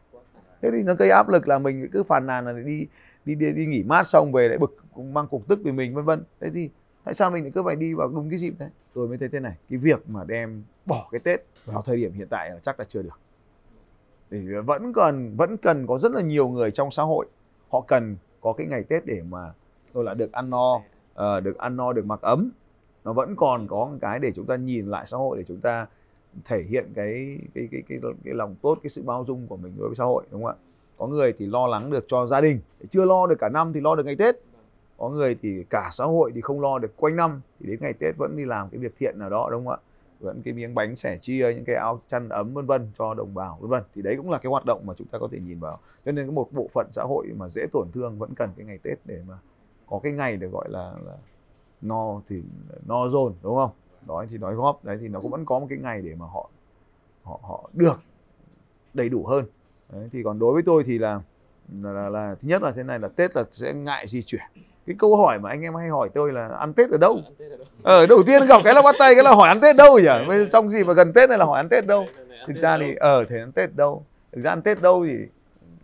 Thế 0.62 0.70
thì 0.72 0.82
nó 0.82 0.94
gây 0.94 1.10
áp 1.10 1.28
lực 1.28 1.48
là 1.48 1.58
mình 1.58 1.88
cứ 1.92 2.02
phàn 2.02 2.26
nàn 2.26 2.46
là 2.46 2.52
đi 2.52 2.86
đi 3.24 3.34
đi, 3.34 3.52
đi 3.52 3.66
nghỉ 3.66 3.82
mát 3.82 4.06
xong 4.06 4.32
về 4.32 4.48
lại 4.48 4.58
bực 4.58 4.76
mang 4.96 5.26
cục 5.26 5.48
tức 5.48 5.58
vì 5.64 5.72
mình 5.72 5.94
vân 5.94 6.04
vân. 6.04 6.24
Thế 6.40 6.50
thì 6.54 6.70
tại 7.04 7.14
sao 7.14 7.30
mình 7.30 7.44
lại 7.44 7.52
cứ 7.54 7.62
phải 7.62 7.76
đi 7.76 7.94
vào 7.94 8.08
đúng 8.08 8.30
cái 8.30 8.38
dịp 8.38 8.54
đấy? 8.58 8.68
Tôi 8.94 9.08
mới 9.08 9.18
thấy 9.18 9.28
thế 9.28 9.40
này 9.40 9.56
cái 9.70 9.78
việc 9.78 10.10
mà 10.10 10.24
đem 10.24 10.64
bỏ 10.86 11.08
cái 11.12 11.18
tết 11.18 11.46
vào 11.64 11.82
thời 11.82 11.96
điểm 11.96 12.12
hiện 12.12 12.28
tại 12.30 12.50
là 12.50 12.58
chắc 12.62 12.78
là 12.78 12.84
chưa 12.88 13.02
được. 13.02 13.18
Thì 14.30 14.46
vẫn 14.66 14.92
cần 14.92 15.36
vẫn 15.36 15.56
cần 15.56 15.86
có 15.86 15.98
rất 15.98 16.12
là 16.12 16.20
nhiều 16.20 16.48
người 16.48 16.70
trong 16.70 16.90
xã 16.90 17.02
hội 17.02 17.26
họ 17.70 17.80
cần 17.80 18.16
có 18.40 18.52
cái 18.52 18.66
ngày 18.66 18.82
tết 18.82 19.06
để 19.06 19.22
mà 19.30 19.52
tôi 19.92 20.04
là 20.04 20.14
được 20.14 20.32
ăn 20.32 20.50
no 20.50 20.74
uh, 20.74 21.42
được 21.42 21.58
ăn 21.58 21.76
no 21.76 21.92
được 21.92 22.06
mặc 22.06 22.20
ấm. 22.20 22.50
Nó 23.04 23.12
vẫn 23.12 23.36
còn 23.36 23.66
có 23.68 23.76
một 23.84 23.98
cái 24.00 24.18
để 24.18 24.32
chúng 24.34 24.46
ta 24.46 24.56
nhìn 24.56 24.86
lại 24.86 25.04
xã 25.06 25.16
hội 25.16 25.38
để 25.38 25.44
chúng 25.48 25.60
ta 25.60 25.86
thể 26.44 26.62
hiện 26.62 26.92
cái 26.94 27.38
cái 27.54 27.68
cái 27.70 27.82
cái 27.88 27.98
cái 28.24 28.34
lòng 28.34 28.54
tốt 28.62 28.78
cái 28.82 28.90
sự 28.90 29.02
bao 29.02 29.24
dung 29.24 29.46
của 29.46 29.56
mình 29.56 29.74
đối 29.78 29.88
với 29.88 29.96
xã 29.96 30.04
hội 30.04 30.24
đúng 30.30 30.44
không 30.44 30.52
ạ? 30.52 30.56
Có 30.98 31.06
người 31.06 31.32
thì 31.38 31.46
lo 31.46 31.66
lắng 31.66 31.90
được 31.90 32.04
cho 32.08 32.26
gia 32.26 32.40
đình 32.40 32.60
chưa 32.90 33.04
lo 33.04 33.26
được 33.26 33.38
cả 33.38 33.48
năm 33.48 33.72
thì 33.72 33.80
lo 33.80 33.94
được 33.94 34.06
ngày 34.06 34.16
tết 34.16 34.34
có 35.02 35.08
người 35.08 35.36
thì 35.42 35.64
cả 35.70 35.88
xã 35.92 36.04
hội 36.04 36.32
thì 36.34 36.40
không 36.40 36.60
lo 36.60 36.78
được 36.78 36.96
quanh 36.96 37.16
năm 37.16 37.40
thì 37.60 37.66
đến 37.66 37.78
ngày 37.80 37.92
tết 37.92 38.16
vẫn 38.18 38.36
đi 38.36 38.44
làm 38.44 38.68
cái 38.70 38.78
việc 38.78 38.94
thiện 38.98 39.18
nào 39.18 39.30
đó 39.30 39.48
đúng 39.50 39.66
không 39.66 39.74
ạ? 39.74 39.80
Vẫn 40.20 40.42
cái 40.42 40.54
miếng 40.54 40.74
bánh 40.74 40.96
sẻ 40.96 41.18
chia 41.20 41.52
những 41.54 41.64
cái 41.64 41.76
áo 41.76 42.00
chăn 42.08 42.28
ấm 42.28 42.54
vân 42.54 42.66
vân 42.66 42.90
cho 42.98 43.14
đồng 43.14 43.34
bào 43.34 43.58
vân 43.60 43.70
vân. 43.70 43.82
Thì 43.94 44.02
đấy 44.02 44.14
cũng 44.16 44.30
là 44.30 44.38
cái 44.38 44.50
hoạt 44.50 44.64
động 44.64 44.86
mà 44.86 44.94
chúng 44.98 45.06
ta 45.06 45.18
có 45.18 45.28
thể 45.32 45.40
nhìn 45.40 45.58
vào. 45.58 45.78
Cho 46.04 46.12
nên 46.12 46.26
cái 46.26 46.32
một 46.32 46.48
bộ 46.52 46.68
phận 46.74 46.86
xã 46.92 47.02
hội 47.02 47.26
mà 47.36 47.48
dễ 47.48 47.66
tổn 47.72 47.88
thương 47.94 48.18
vẫn 48.18 48.34
cần 48.34 48.50
cái 48.56 48.66
ngày 48.66 48.78
tết 48.82 48.98
để 49.04 49.22
mà 49.28 49.38
có 49.86 50.00
cái 50.02 50.12
ngày 50.12 50.36
được 50.36 50.48
gọi 50.52 50.68
là, 50.70 50.92
là 51.06 51.16
no 51.80 52.20
thì 52.28 52.42
no 52.86 53.08
dồn 53.08 53.34
đúng 53.42 53.56
không? 53.56 53.70
Đó 54.06 54.24
thì 54.30 54.38
nói 54.38 54.54
góp 54.54 54.84
đấy 54.84 54.98
thì 55.00 55.08
nó 55.08 55.20
cũng 55.20 55.30
vẫn 55.30 55.44
có 55.44 55.58
một 55.58 55.66
cái 55.68 55.78
ngày 55.78 56.02
để 56.02 56.14
mà 56.14 56.26
họ 56.26 56.50
họ 57.22 57.40
họ 57.42 57.70
được 57.72 58.00
đầy 58.94 59.08
đủ 59.08 59.26
hơn. 59.26 59.44
Đấy, 59.92 60.08
thì 60.12 60.22
còn 60.22 60.38
đối 60.38 60.52
với 60.54 60.62
tôi 60.66 60.84
thì 60.84 60.98
là 60.98 61.20
là, 61.82 61.92
là 61.92 62.08
là 62.08 62.34
thứ 62.34 62.48
nhất 62.48 62.62
là 62.62 62.70
thế 62.70 62.82
này 62.82 62.98
là 62.98 63.08
tết 63.08 63.36
là 63.36 63.44
sẽ 63.50 63.74
ngại 63.74 64.06
di 64.06 64.22
chuyển 64.22 64.42
cái 64.86 64.96
câu 64.98 65.16
hỏi 65.16 65.38
mà 65.38 65.50
anh 65.50 65.62
em 65.62 65.74
hay 65.74 65.88
hỏi 65.88 66.08
tôi 66.14 66.32
là 66.32 66.48
ăn 66.48 66.72
tết 66.72 66.90
ở 66.90 66.98
đâu? 66.98 67.20
Ở 67.82 67.98
ờ, 67.98 68.06
đầu 68.06 68.22
tiên 68.26 68.46
gặp 68.46 68.60
cái 68.64 68.74
là 68.74 68.82
bắt 68.82 68.94
tay 68.98 69.14
cái 69.14 69.24
là 69.24 69.34
hỏi 69.34 69.48
ăn 69.48 69.60
tết 69.60 69.76
đâu 69.76 69.98
nhỉ? 69.98 70.08
Bây 70.28 70.46
trong 70.46 70.70
gì 70.70 70.84
mà 70.84 70.92
gần 70.92 71.12
tết 71.12 71.28
này 71.28 71.38
là 71.38 71.44
hỏi 71.44 71.56
ăn 71.56 71.68
tết 71.68 71.86
đâu? 71.86 72.06
Thực 72.46 72.56
ra 72.60 72.78
thì 72.78 72.94
ở 72.94 73.18
ờ, 73.18 73.24
thể 73.24 73.38
ăn 73.38 73.52
tết 73.52 73.76
đâu? 73.76 74.04
Thực 74.32 74.40
ra 74.40 74.50
ăn 74.50 74.62
tết 74.62 74.82
đâu 74.82 75.06
thì 75.06 75.16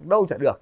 đâu 0.04 0.26
chả 0.30 0.36
được. 0.36 0.60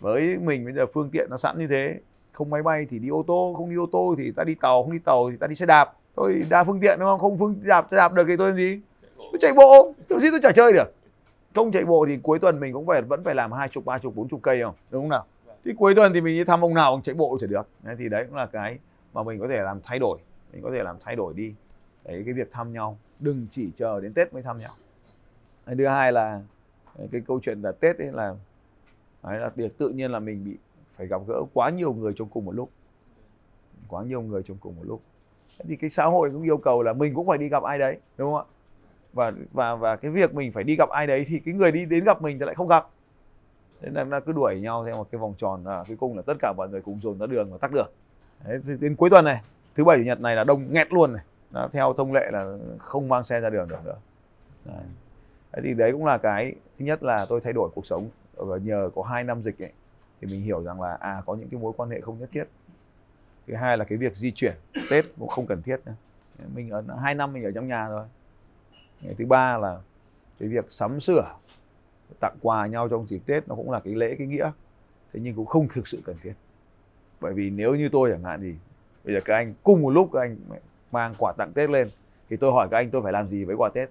Với 0.00 0.36
mình 0.42 0.64
bây 0.64 0.72
giờ 0.74 0.86
phương 0.94 1.10
tiện 1.10 1.30
nó 1.30 1.36
sẵn 1.36 1.58
như 1.58 1.66
thế 1.66 1.94
không 2.32 2.50
máy 2.50 2.62
bay 2.62 2.86
thì 2.90 2.98
đi 2.98 3.08
ô 3.08 3.24
tô 3.26 3.54
không 3.56 3.70
đi 3.70 3.76
ô 3.76 3.86
tô 3.92 4.14
thì 4.18 4.30
ta 4.36 4.44
đi 4.44 4.54
tàu 4.54 4.82
không 4.82 4.92
đi 4.92 4.98
tàu 4.98 5.30
thì 5.30 5.36
ta 5.36 5.46
đi 5.46 5.54
xe 5.54 5.66
đạp. 5.66 5.92
Tôi 6.14 6.42
đa 6.48 6.64
phương 6.64 6.80
tiện 6.80 6.98
đúng 6.98 7.08
không? 7.08 7.18
Không 7.18 7.38
phương 7.38 7.54
đạp 7.62 7.86
xe 7.90 7.96
đạp 7.96 8.12
được 8.12 8.24
thì 8.28 8.36
tôi 8.36 8.48
làm 8.48 8.56
gì? 8.56 8.80
Tôi 9.16 9.38
chạy 9.40 9.52
bộ. 9.52 9.94
Kiểu 10.08 10.20
gì 10.20 10.28
tôi 10.30 10.40
chả 10.42 10.52
chơi 10.52 10.72
được. 10.72 10.94
Không 11.54 11.72
chạy 11.72 11.84
bộ 11.84 12.06
thì 12.08 12.18
cuối 12.22 12.38
tuần 12.38 12.60
mình 12.60 12.72
cũng 12.72 12.86
phải 12.86 13.02
vẫn 13.02 13.24
phải 13.24 13.34
làm 13.34 13.52
hai 13.52 13.68
chục 13.68 13.84
ba 13.84 13.98
chục 13.98 14.16
bốn 14.16 14.28
chục 14.28 14.40
cây 14.42 14.62
không? 14.62 14.74
Đúng 14.90 15.02
không 15.02 15.08
nào 15.08 15.24
thì 15.64 15.72
cuối 15.78 15.94
tuần 15.94 16.12
thì 16.14 16.20
mình 16.20 16.34
đi 16.34 16.44
thăm 16.44 16.60
ông 16.60 16.74
nào 16.74 16.90
ông 16.90 17.02
chạy 17.02 17.14
bộ 17.14 17.38
chả 17.40 17.46
được. 17.46 17.68
Đấy, 17.82 17.96
thì 17.98 18.08
đấy 18.08 18.24
cũng 18.26 18.36
là 18.36 18.46
cái 18.46 18.78
mà 19.12 19.22
mình 19.22 19.40
có 19.40 19.48
thể 19.48 19.62
làm 19.62 19.80
thay 19.84 19.98
đổi. 19.98 20.18
Mình 20.52 20.62
có 20.62 20.70
thể 20.70 20.82
làm 20.82 20.96
thay 21.00 21.16
đổi 21.16 21.34
đi. 21.34 21.54
Đấy 22.04 22.22
cái 22.24 22.34
việc 22.34 22.52
thăm 22.52 22.72
nhau. 22.72 22.98
Đừng 23.18 23.46
chỉ 23.50 23.70
chờ 23.76 24.00
đến 24.00 24.14
tết 24.14 24.32
mới 24.32 24.42
thăm 24.42 24.58
nhau. 24.58 24.74
Đấy, 25.66 25.76
thứ 25.78 25.86
hai 25.86 26.12
là 26.12 26.40
cái 27.12 27.20
câu 27.26 27.40
chuyện 27.42 27.62
là 27.62 27.72
tết 27.72 27.98
ấy 27.98 28.12
là 28.12 28.34
đấy 29.22 29.40
là 29.40 29.48
việc 29.56 29.78
tự 29.78 29.88
nhiên 29.88 30.10
là 30.10 30.18
mình 30.18 30.44
bị 30.44 30.56
phải 30.96 31.06
gặp 31.06 31.20
gỡ 31.26 31.42
quá 31.54 31.70
nhiều 31.70 31.92
người 31.92 32.12
trong 32.16 32.28
cùng 32.28 32.44
một 32.44 32.52
lúc. 32.52 32.70
Quá 33.88 34.02
nhiều 34.02 34.22
người 34.22 34.42
trong 34.42 34.56
cùng 34.60 34.76
một 34.76 34.82
lúc. 34.84 35.02
Thì 35.58 35.76
cái 35.76 35.90
xã 35.90 36.04
hội 36.04 36.30
cũng 36.30 36.42
yêu 36.42 36.56
cầu 36.56 36.82
là 36.82 36.92
mình 36.92 37.14
cũng 37.14 37.26
phải 37.26 37.38
đi 37.38 37.48
gặp 37.48 37.62
ai 37.62 37.78
đấy 37.78 37.98
đúng 38.16 38.32
không 38.32 38.46
ạ? 38.46 38.50
Và 39.12 39.32
và 39.52 39.74
và 39.74 39.96
cái 39.96 40.10
việc 40.10 40.34
mình 40.34 40.52
phải 40.52 40.64
đi 40.64 40.76
gặp 40.76 40.88
ai 40.88 41.06
đấy 41.06 41.24
thì 41.28 41.38
cái 41.38 41.54
người 41.54 41.72
đi 41.72 41.84
đến 41.84 42.04
gặp 42.04 42.22
mình 42.22 42.38
thì 42.38 42.44
lại 42.44 42.54
không 42.54 42.68
gặp 42.68 42.88
nên 43.82 43.94
là, 43.94 44.04
là 44.04 44.20
cứ 44.20 44.32
đuổi 44.32 44.60
nhau 44.60 44.84
theo 44.86 44.96
một 44.96 45.08
cái 45.12 45.18
vòng 45.18 45.34
tròn 45.38 45.64
là 45.64 45.84
cuối 45.88 45.96
cùng 46.00 46.16
là 46.16 46.22
tất 46.26 46.34
cả 46.40 46.52
mọi 46.56 46.68
người 46.68 46.80
cùng 46.80 47.00
dồn 47.00 47.18
ra 47.18 47.26
đường 47.26 47.52
và 47.52 47.58
tắt 47.58 47.72
đường 47.72 47.90
đấy, 48.44 48.60
đến 48.80 48.96
cuối 48.96 49.10
tuần 49.10 49.24
này 49.24 49.42
thứ 49.76 49.84
bảy 49.84 49.98
chủ 49.98 50.04
nhật 50.04 50.20
này 50.20 50.36
là 50.36 50.44
đông 50.44 50.72
nghẹt 50.72 50.92
luôn 50.92 51.12
này. 51.12 51.24
Đó, 51.50 51.68
theo 51.72 51.92
thông 51.92 52.12
lệ 52.12 52.30
là 52.32 52.56
không 52.78 53.08
mang 53.08 53.24
xe 53.24 53.40
ra 53.40 53.50
đường 53.50 53.68
được 53.68 53.84
nữa. 53.84 53.96
Đấy. 54.64 54.84
đấy 55.52 55.62
thì 55.64 55.74
đấy 55.74 55.92
cũng 55.92 56.04
là 56.04 56.18
cái 56.18 56.54
thứ 56.78 56.84
nhất 56.84 57.02
là 57.02 57.26
tôi 57.26 57.40
thay 57.40 57.52
đổi 57.52 57.70
cuộc 57.74 57.86
sống. 57.86 58.08
Và 58.36 58.56
nhờ 58.56 58.90
có 58.94 59.02
hai 59.02 59.24
năm 59.24 59.42
dịch 59.42 59.62
ấy 59.62 59.72
thì 60.20 60.28
mình 60.28 60.42
hiểu 60.42 60.62
rằng 60.62 60.80
là 60.80 60.94
à 61.00 61.22
có 61.26 61.34
những 61.34 61.48
cái 61.48 61.60
mối 61.60 61.72
quan 61.76 61.90
hệ 61.90 62.00
không 62.00 62.18
nhất 62.18 62.28
thiết. 62.32 62.44
Thứ 63.46 63.54
hai 63.54 63.78
là 63.78 63.84
cái 63.84 63.98
việc 63.98 64.16
di 64.16 64.30
chuyển 64.30 64.54
tết 64.90 65.04
cũng 65.18 65.28
không 65.28 65.46
cần 65.46 65.62
thiết 65.62 65.80
nữa. 65.86 65.94
Mình 66.54 66.70
ở 66.70 66.82
hai 67.02 67.14
năm 67.14 67.32
mình 67.32 67.44
ở 67.44 67.50
trong 67.54 67.68
nhà 67.68 67.88
rồi. 67.88 68.06
Ngày 69.02 69.14
thứ 69.18 69.26
ba 69.26 69.58
là 69.58 69.78
cái 70.40 70.48
việc 70.48 70.66
sắm 70.70 71.00
sửa 71.00 71.34
tặng 72.20 72.36
quà 72.42 72.66
nhau 72.66 72.88
trong 72.88 73.06
dịp 73.08 73.20
tết 73.26 73.48
nó 73.48 73.54
cũng 73.54 73.70
là 73.70 73.80
cái 73.80 73.94
lễ 73.94 74.14
cái 74.18 74.26
nghĩa. 74.26 74.50
Thế 75.12 75.20
nhưng 75.22 75.34
cũng 75.34 75.46
không 75.46 75.68
thực 75.74 75.88
sự 75.88 76.02
cần 76.04 76.16
thiết. 76.22 76.32
Bởi 77.20 77.32
vì 77.32 77.50
nếu 77.50 77.74
như 77.74 77.88
tôi 77.88 78.10
chẳng 78.10 78.22
hạn 78.22 78.40
thì 78.40 78.54
bây 79.04 79.14
giờ 79.14 79.20
các 79.24 79.34
anh 79.34 79.54
cùng 79.62 79.82
một 79.82 79.90
lúc 79.90 80.10
các 80.12 80.20
anh 80.20 80.36
mang 80.92 81.14
quà 81.18 81.32
tặng 81.32 81.52
tết 81.52 81.70
lên 81.70 81.88
thì 82.30 82.36
tôi 82.36 82.52
hỏi 82.52 82.68
các 82.70 82.76
anh 82.76 82.90
tôi 82.90 83.02
phải 83.02 83.12
làm 83.12 83.28
gì 83.28 83.44
với 83.44 83.56
quà 83.56 83.70
tết? 83.74 83.90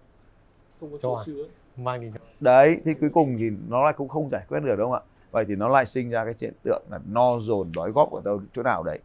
Không 0.80 0.92
có 0.92 0.98
chỗ 1.01 1.24
chứa. 1.25 1.44
Mang 1.78 2.01
đi 2.01 2.12
đấy 2.40 2.82
thì 2.86 2.94
cuối 2.94 3.10
cùng 3.13 3.38
thì 3.38 3.51
nó 3.70 3.84
lại 3.86 3.94
cũng 3.98 4.10
không 4.10 4.30
giải 4.32 4.46
quyết 4.48 4.60
được 4.60 4.75
đúng 4.75 4.92
không 4.92 5.00
ạ. 5.00 5.08
Vậy 5.32 5.46
thì 5.48 5.56
nó 5.56 5.70
lại 5.70 5.86
sinh 5.86 6.10
ra 6.10 6.25
cái 6.25 6.34
hiện 6.42 6.54
tượng 6.63 6.84
là 6.90 7.00
no 7.06 7.40
dồn 7.40 7.72
đói 7.75 7.92
góp 7.92 8.12
ở 8.12 8.22
đâu 8.25 8.42
chỗ 8.54 8.63
nào 8.63 8.84
đấy. 8.84 9.00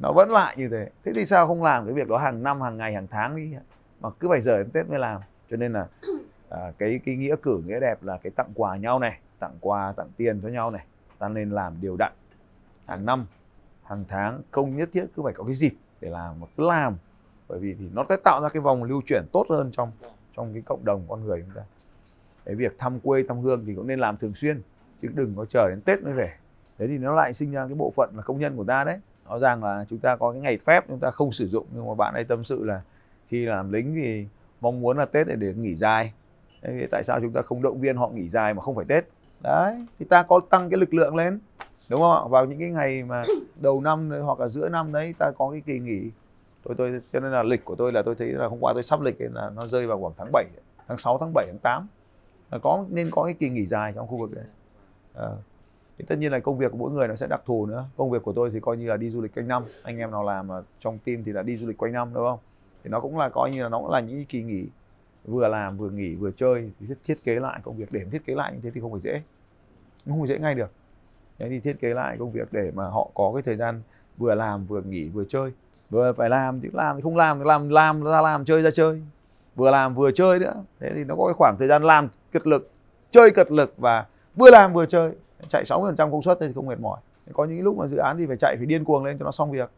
Nó 0.00 0.12
vẫn 0.12 0.30
lại 0.30 0.54
như 0.58 0.68
thế. 0.68 0.90
Thế 1.04 1.12
thì 1.14 1.26
sao 1.26 1.46
không 1.46 1.62
làm 1.62 1.84
cái 1.84 1.94
việc 1.94 2.08
đó 2.08 2.18
hàng 2.18 2.42
năm 2.42 2.60
hàng 2.60 2.76
ngày 2.76 2.94
hàng 2.94 3.06
tháng 3.06 3.36
đi? 3.36 3.56
Mà 4.00 4.10
cứ 4.10 4.28
phải 4.28 4.40
giờ 4.40 4.58
đến 4.58 4.70
tết 4.70 4.88
mới 4.88 4.98
làm. 4.98 5.20
Cho 5.50 5.56
nên 5.56 5.72
là 5.72 5.86
à, 6.48 6.72
cái 6.78 7.00
cái 7.04 7.16
nghĩa 7.16 7.36
cử 7.42 7.62
nghĩa 7.66 7.80
đẹp 7.80 8.02
là 8.02 8.18
cái 8.22 8.30
tặng 8.36 8.50
quà 8.54 8.76
nhau 8.76 8.98
này 8.98 9.18
tặng 9.38 9.56
quà 9.60 9.92
tặng 9.96 10.08
tiền 10.16 10.40
cho 10.42 10.48
nhau 10.48 10.70
này 10.70 10.86
ta 11.18 11.28
nên 11.28 11.50
làm 11.50 11.76
điều 11.80 11.96
đặn. 11.98 12.12
Hàng 12.86 13.06
năm 13.06 13.26
hàng 13.82 14.04
tháng 14.08 14.42
không 14.50 14.76
nhất 14.76 14.88
thiết 14.92 15.06
cứ 15.16 15.22
phải 15.22 15.32
có 15.32 15.44
cái 15.44 15.54
dịp 15.54 15.72
để 16.00 16.10
làm 16.10 16.40
mà 16.40 16.46
cứ 16.56 16.68
làm 16.68 16.96
bởi 17.48 17.58
vì 17.58 17.74
thì 17.74 17.88
nó 17.92 18.04
sẽ 18.08 18.16
tạo 18.24 18.42
ra 18.42 18.48
cái 18.48 18.60
vòng 18.60 18.84
lưu 18.84 19.02
chuyển 19.06 19.24
tốt 19.32 19.46
hơn 19.50 19.70
trong 19.72 19.90
trong 20.36 20.52
cái 20.52 20.62
cộng 20.62 20.84
đồng 20.84 21.04
con 21.08 21.24
người 21.24 21.44
chúng 21.46 21.54
ta. 21.54 21.62
Cái 22.44 22.54
việc 22.54 22.78
thăm 22.78 23.00
quê 23.00 23.24
thăm 23.28 23.40
hương 23.40 23.64
thì 23.66 23.74
cũng 23.74 23.86
nên 23.86 23.98
làm 23.98 24.16
thường 24.16 24.34
xuyên 24.34 24.62
chứ 25.02 25.08
đừng 25.14 25.34
có 25.36 25.44
chờ 25.44 25.68
đến 25.70 25.80
tết 25.80 26.02
mới 26.02 26.12
về. 26.12 26.32
Thế 26.78 26.86
thì 26.86 26.98
nó 26.98 27.14
lại 27.14 27.34
sinh 27.34 27.52
ra 27.52 27.66
cái 27.66 27.74
bộ 27.74 27.92
phận 27.96 28.10
là 28.16 28.22
công 28.22 28.38
nhân 28.38 28.56
của 28.56 28.64
ta 28.64 28.84
đấy. 28.84 28.98
Rõ 29.28 29.38
ràng 29.38 29.64
là 29.64 29.84
chúng 29.90 29.98
ta 29.98 30.16
có 30.16 30.32
cái 30.32 30.40
ngày 30.40 30.58
phép 30.58 30.84
chúng 30.88 30.98
ta 30.98 31.10
không 31.10 31.32
sử 31.32 31.48
dụng 31.48 31.66
nhưng 31.74 31.88
mà 31.88 31.94
bạn 31.94 32.14
ấy 32.14 32.24
tâm 32.24 32.44
sự 32.44 32.64
là 32.64 32.82
khi 33.28 33.46
làm 33.46 33.72
lính 33.72 33.94
thì 33.94 34.26
mong 34.60 34.80
muốn 34.80 34.98
là 34.98 35.04
tết 35.04 35.26
để, 35.26 35.36
để 35.36 35.54
nghỉ 35.54 35.74
dài 35.74 36.12
thì 36.64 36.86
tại 36.90 37.04
sao 37.04 37.20
chúng 37.20 37.32
ta 37.32 37.42
không 37.42 37.62
động 37.62 37.80
viên 37.80 37.96
họ 37.96 38.08
nghỉ 38.08 38.28
dài 38.28 38.54
mà 38.54 38.62
không 38.62 38.76
phải 38.76 38.84
tết? 38.88 39.04
Đấy, 39.42 39.86
thì 39.98 40.06
ta 40.08 40.22
có 40.22 40.40
tăng 40.50 40.70
cái 40.70 40.78
lực 40.78 40.94
lượng 40.94 41.16
lên, 41.16 41.40
đúng 41.88 42.00
không 42.00 42.12
ạ? 42.12 42.28
Vào 42.28 42.46
những 42.46 42.58
cái 42.58 42.70
ngày 42.70 43.02
mà 43.02 43.22
đầu 43.60 43.80
năm 43.80 44.10
hoặc 44.24 44.40
là 44.40 44.48
giữa 44.48 44.68
năm 44.68 44.92
đấy, 44.92 45.14
ta 45.18 45.30
có 45.38 45.50
cái 45.50 45.62
kỳ 45.66 45.78
nghỉ. 45.78 46.10
Tôi 46.62 46.74
tôi, 46.78 47.00
cho 47.12 47.20
nên 47.20 47.32
là 47.32 47.42
lịch 47.42 47.64
của 47.64 47.74
tôi 47.74 47.92
là 47.92 48.02
tôi 48.02 48.14
thấy 48.14 48.28
là 48.28 48.46
hôm 48.46 48.58
qua 48.60 48.72
tôi 48.72 48.82
sắp 48.82 49.00
lịch 49.00 49.16
là 49.18 49.50
nó 49.56 49.66
rơi 49.66 49.86
vào 49.86 50.00
khoảng 50.00 50.12
tháng 50.16 50.32
7 50.32 50.44
tháng 50.88 50.98
6 50.98 51.18
tháng 51.18 51.32
7 51.34 51.46
tháng 51.46 51.58
8 51.58 51.86
là 52.50 52.58
có, 52.58 52.84
nên 52.90 53.10
có 53.10 53.24
cái 53.24 53.34
kỳ 53.34 53.48
nghỉ 53.48 53.66
dài 53.66 53.92
trong 53.96 54.06
khu 54.06 54.16
vực 54.16 54.34
đấy. 54.34 54.44
À. 55.14 55.28
thì 55.98 56.04
tất 56.08 56.18
nhiên 56.18 56.32
là 56.32 56.38
công 56.38 56.58
việc 56.58 56.72
của 56.72 56.78
mỗi 56.78 56.90
người 56.90 57.08
nó 57.08 57.16
sẽ 57.16 57.26
đặc 57.26 57.42
thù 57.46 57.66
nữa. 57.66 57.84
Công 57.96 58.10
việc 58.10 58.22
của 58.22 58.32
tôi 58.32 58.50
thì 58.50 58.60
coi 58.60 58.76
như 58.76 58.88
là 58.88 58.96
đi 58.96 59.10
du 59.10 59.20
lịch 59.20 59.34
quanh 59.34 59.48
năm. 59.48 59.62
Anh 59.82 59.98
em 59.98 60.10
nào 60.10 60.24
làm 60.24 60.48
trong 60.80 60.98
team 60.98 61.24
thì 61.24 61.32
là 61.32 61.42
đi 61.42 61.56
du 61.56 61.66
lịch 61.66 61.78
quanh 61.78 61.92
năm, 61.92 62.10
đúng 62.14 62.24
không? 62.24 62.38
Thì 62.84 62.90
nó 62.90 63.00
cũng 63.00 63.18
là 63.18 63.28
coi 63.28 63.50
như 63.50 63.62
là 63.62 63.68
nó 63.68 63.78
cũng 63.78 63.90
là 63.90 64.00
những 64.00 64.24
kỳ 64.24 64.42
nghỉ 64.42 64.68
vừa 65.24 65.48
làm 65.48 65.76
vừa 65.76 65.90
nghỉ 65.90 66.14
vừa 66.14 66.30
chơi 66.30 66.70
thì 66.80 66.86
thiết, 67.04 67.24
kế 67.24 67.34
lại 67.40 67.60
công 67.62 67.76
việc. 67.76 67.92
Để 67.92 68.04
thiết 68.12 68.26
kế 68.26 68.34
lại 68.34 68.52
như 68.52 68.60
thế 68.62 68.70
thì 68.74 68.80
không 68.80 68.92
phải 68.92 69.00
dễ. 69.00 69.22
Không 70.06 70.18
phải 70.20 70.28
dễ 70.28 70.38
ngay 70.38 70.54
được. 70.54 70.70
Thế 71.38 71.48
thì 71.48 71.60
thiết 71.60 71.80
kế 71.80 71.94
lại 71.94 72.16
công 72.18 72.32
việc 72.32 72.52
để 72.52 72.70
mà 72.74 72.88
họ 72.88 73.10
có 73.14 73.32
cái 73.34 73.42
thời 73.42 73.56
gian 73.56 73.82
vừa 74.16 74.34
làm 74.34 74.66
vừa 74.66 74.82
nghỉ 74.82 75.08
vừa 75.08 75.24
chơi. 75.24 75.52
Vừa 75.90 76.12
phải 76.12 76.30
làm 76.30 76.60
thì 76.60 76.68
làm 76.72 76.96
thì 76.96 77.02
không 77.02 77.16
làm 77.16 77.38
thì 77.38 77.44
làm 77.44 77.68
làm 77.68 78.04
ra 78.04 78.20
làm 78.20 78.44
chơi 78.44 78.62
ra 78.62 78.70
chơi. 78.70 79.02
Vừa 79.54 79.70
làm 79.70 79.94
vừa 79.94 80.12
chơi 80.12 80.38
nữa. 80.38 80.54
Thế 80.80 80.90
thì 80.94 81.04
nó 81.04 81.14
có 81.16 81.26
cái 81.26 81.34
khoảng 81.34 81.56
thời 81.58 81.68
gian 81.68 81.82
làm 81.82 82.08
cật 82.32 82.46
lực 82.46 82.70
chơi 83.10 83.30
cật 83.30 83.50
lực 83.50 83.74
và 83.78 84.06
vừa 84.36 84.50
làm 84.50 84.72
vừa 84.72 84.86
chơi. 84.86 85.12
Chạy 85.48 85.64
60% 85.64 86.10
công 86.10 86.22
suất 86.22 86.38
thì 86.40 86.52
không 86.54 86.66
mệt 86.66 86.80
mỏi. 86.80 87.00
Có 87.32 87.44
những 87.44 87.62
lúc 87.62 87.76
mà 87.78 87.86
dự 87.86 87.96
án 87.96 88.16
thì 88.18 88.26
phải 88.26 88.36
chạy 88.36 88.56
phải 88.56 88.66
điên 88.66 88.84
cuồng 88.84 89.04
lên 89.04 89.18
cho 89.18 89.24
nó 89.24 89.30
xong 89.30 89.50
việc. 89.50 89.70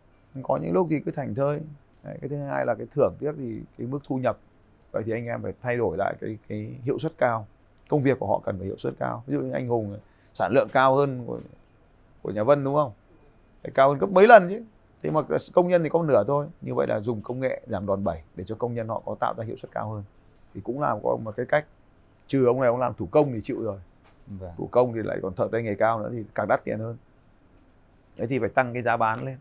Có 0.42 0.56
những 0.56 0.72
lúc 0.72 0.86
thì 0.90 1.00
cứ 1.00 1.10
thành 1.10 1.34
thơi. 1.34 1.60
Đấy, 2.02 2.18
cái 2.20 2.28
thứ 2.28 2.36
hai 2.36 2.66
là 2.66 2.74
cái 2.74 2.86
thưởng 2.94 3.14
tiếc 3.18 3.32
thì 3.38 3.60
cái 3.78 3.86
mức 3.86 3.98
thu 4.08 4.16
nhập 4.16 4.38
vậy 4.96 5.02
thì 5.06 5.12
anh 5.12 5.26
em 5.26 5.42
phải 5.42 5.52
thay 5.62 5.76
đổi 5.76 5.96
lại 5.96 6.14
cái 6.20 6.38
cái 6.48 6.70
hiệu 6.82 6.98
suất 6.98 7.12
cao. 7.18 7.46
Công 7.88 8.02
việc 8.02 8.18
của 8.18 8.26
họ 8.26 8.40
cần 8.44 8.58
phải 8.58 8.66
hiệu 8.66 8.76
suất 8.78 8.94
cao. 8.98 9.22
Ví 9.26 9.34
dụ 9.34 9.40
như 9.40 9.50
anh 9.50 9.68
hùng 9.68 9.98
sản 10.34 10.52
lượng 10.54 10.68
cao 10.72 10.94
hơn 10.94 11.24
của, 11.26 11.40
của 12.22 12.30
nhà 12.30 12.42
vân 12.42 12.64
đúng 12.64 12.74
không? 12.74 12.92
Phải 13.62 13.70
cao 13.74 13.88
hơn 13.88 13.98
gấp 13.98 14.10
mấy 14.10 14.26
lần 14.26 14.48
chứ. 14.48 14.64
Thế 15.02 15.10
mà 15.10 15.20
công 15.54 15.68
nhân 15.68 15.82
thì 15.82 15.88
có 15.88 16.02
nửa 16.02 16.24
thôi. 16.26 16.46
Như 16.60 16.74
vậy 16.74 16.86
là 16.86 17.00
dùng 17.00 17.22
công 17.22 17.40
nghệ 17.40 17.60
giảm 17.66 17.86
đòn 17.86 18.04
bẩy 18.04 18.22
để 18.36 18.44
cho 18.46 18.54
công 18.54 18.74
nhân 18.74 18.88
họ 18.88 19.02
có 19.04 19.16
tạo 19.20 19.34
ra 19.38 19.44
hiệu 19.44 19.56
suất 19.56 19.72
cao 19.72 19.90
hơn. 19.90 20.04
Thì 20.54 20.60
cũng 20.60 20.80
là 20.80 20.96
có 21.02 21.16
một 21.16 21.36
cái 21.36 21.46
cách. 21.46 21.66
Trừ 22.26 22.46
ông 22.46 22.60
này 22.60 22.68
ông 22.68 22.80
làm 22.80 22.94
thủ 22.94 23.08
công 23.10 23.32
thì 23.32 23.40
chịu 23.44 23.62
rồi. 23.62 23.80
Vâng. 24.26 24.52
thủ 24.58 24.68
công 24.70 24.94
thì 24.94 25.00
lại 25.04 25.18
còn 25.22 25.34
thợ 25.34 25.48
tay 25.52 25.62
nghề 25.62 25.74
cao 25.74 26.00
nữa 26.00 26.10
thì 26.12 26.24
càng 26.34 26.48
đắt 26.48 26.64
tiền 26.64 26.78
hơn. 26.78 26.96
Đấy 28.16 28.26
thì 28.26 28.38
phải 28.38 28.48
tăng 28.48 28.72
cái 28.74 28.82
giá 28.82 28.96
bán 28.96 29.24
lên. 29.24 29.38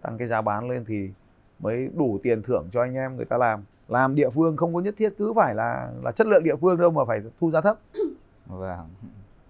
Tăng 0.00 0.18
cái 0.18 0.28
giá 0.28 0.40
bán 0.40 0.70
lên 0.70 0.84
thì 0.84 1.10
mới 1.58 1.90
đủ 1.94 2.18
tiền 2.22 2.42
thưởng 2.42 2.68
cho 2.72 2.80
anh 2.80 2.94
em 2.94 3.16
người 3.16 3.24
ta 3.24 3.36
làm 3.36 3.64
làm 3.92 4.14
địa 4.14 4.30
phương 4.30 4.56
không 4.56 4.74
có 4.74 4.80
nhất 4.80 4.94
thiết 4.98 5.12
cứ 5.18 5.32
phải 5.36 5.54
là 5.54 5.90
là 6.02 6.12
chất 6.12 6.26
lượng 6.26 6.44
địa 6.44 6.56
phương 6.60 6.80
đâu 6.80 6.90
mà 6.90 7.04
phải 7.04 7.20
thu 7.40 7.50
giá 7.50 7.60
thấp 7.60 7.78
Vâng. 8.46 8.78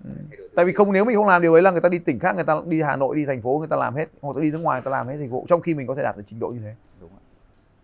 Ừ. 0.05 0.11
tại 0.55 0.65
vì 0.65 0.73
không 0.73 0.93
nếu 0.93 1.05
mình 1.05 1.17
không 1.17 1.27
làm 1.27 1.43
điều 1.43 1.53
ấy 1.53 1.63
là 1.63 1.71
người 1.71 1.81
ta 1.81 1.89
đi 1.89 1.99
tỉnh 1.99 2.19
khác 2.19 2.35
người 2.35 2.45
ta 2.45 2.61
đi 2.67 2.83
hà 2.83 2.97
nội 2.97 3.17
đi 3.17 3.25
thành 3.27 3.43
phố 3.43 3.59
người 3.59 3.69
ta 3.69 3.77
làm 3.77 3.95
hết 3.95 4.07
hoặc 4.21 4.37
là 4.37 4.43
đi 4.43 4.51
nước 4.51 4.59
ngoài 4.59 4.81
người 4.81 4.85
ta 4.85 4.91
làm 4.91 5.09
hết 5.09 5.17
dịch 5.17 5.31
vụ 5.31 5.47
trong 5.49 5.61
khi 5.61 5.75
mình 5.75 5.87
có 5.87 5.95
thể 5.95 6.03
đạt 6.03 6.17
được 6.17 6.23
trình 6.27 6.39
độ 6.39 6.49
như 6.49 6.61
thế 6.63 6.75
Đúng 7.01 7.11
ạ. 7.11 7.23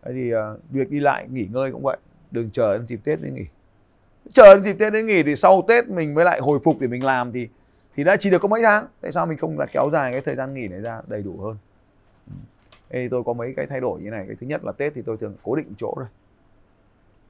Đấy 0.05 0.15
thì 0.15 0.35
uh, 0.35 0.41
việc 0.71 0.91
đi 0.91 1.01
lại 1.01 1.27
nghỉ 1.31 1.49
ngơi 1.53 1.73
cũng 1.73 1.83
vậy 1.83 1.97
đừng 2.31 2.51
chờ 2.51 2.79
đến 2.79 2.87
dịp 2.87 3.01
tết 3.05 3.21
mới 3.21 3.31
nghỉ 3.31 3.45
chờ 4.33 4.55
đến 4.55 4.65
dịp 4.65 4.77
tết 4.79 4.93
đến 4.93 5.07
nghỉ 5.07 5.23
thì 5.23 5.37
sau 5.37 5.65
tết 5.69 5.89
mình 5.89 6.15
mới 6.15 6.25
lại 6.25 6.41
hồi 6.41 6.59
phục 6.65 6.77
để 6.81 6.87
mình 6.87 7.05
làm 7.05 7.33
thì 7.33 7.49
thì 7.97 8.05
đã 8.05 8.17
chỉ 8.21 8.31
được 8.31 8.39
có 8.39 8.49
mấy 8.49 8.63
tháng 8.63 8.87
tại 9.01 9.13
sao 9.13 9.27
mình 9.27 9.39
không 9.39 9.59
là 9.59 9.67
kéo 9.73 9.91
dài 9.93 10.13
cái 10.13 10.21
thời 10.21 10.35
gian 10.35 10.55
nghỉ 10.55 10.69
này 10.69 10.81
ra 10.81 11.01
đầy 11.07 11.23
đủ 11.23 11.37
hơn 11.41 11.57
Ừ. 12.27 12.33
Ê, 12.89 13.09
tôi 13.11 13.23
có 13.25 13.33
mấy 13.33 13.55
cái 13.57 13.67
thay 13.67 13.81
đổi 13.81 14.01
như 14.01 14.11
này 14.11 14.25
cái 14.27 14.37
thứ 14.41 14.47
nhất 14.47 14.65
là 14.65 14.73
tết 14.73 14.93
thì 14.95 15.03
tôi 15.03 15.17
thường 15.17 15.35
cố 15.43 15.55
định 15.55 15.73
chỗ 15.79 15.93
thôi 15.97 16.07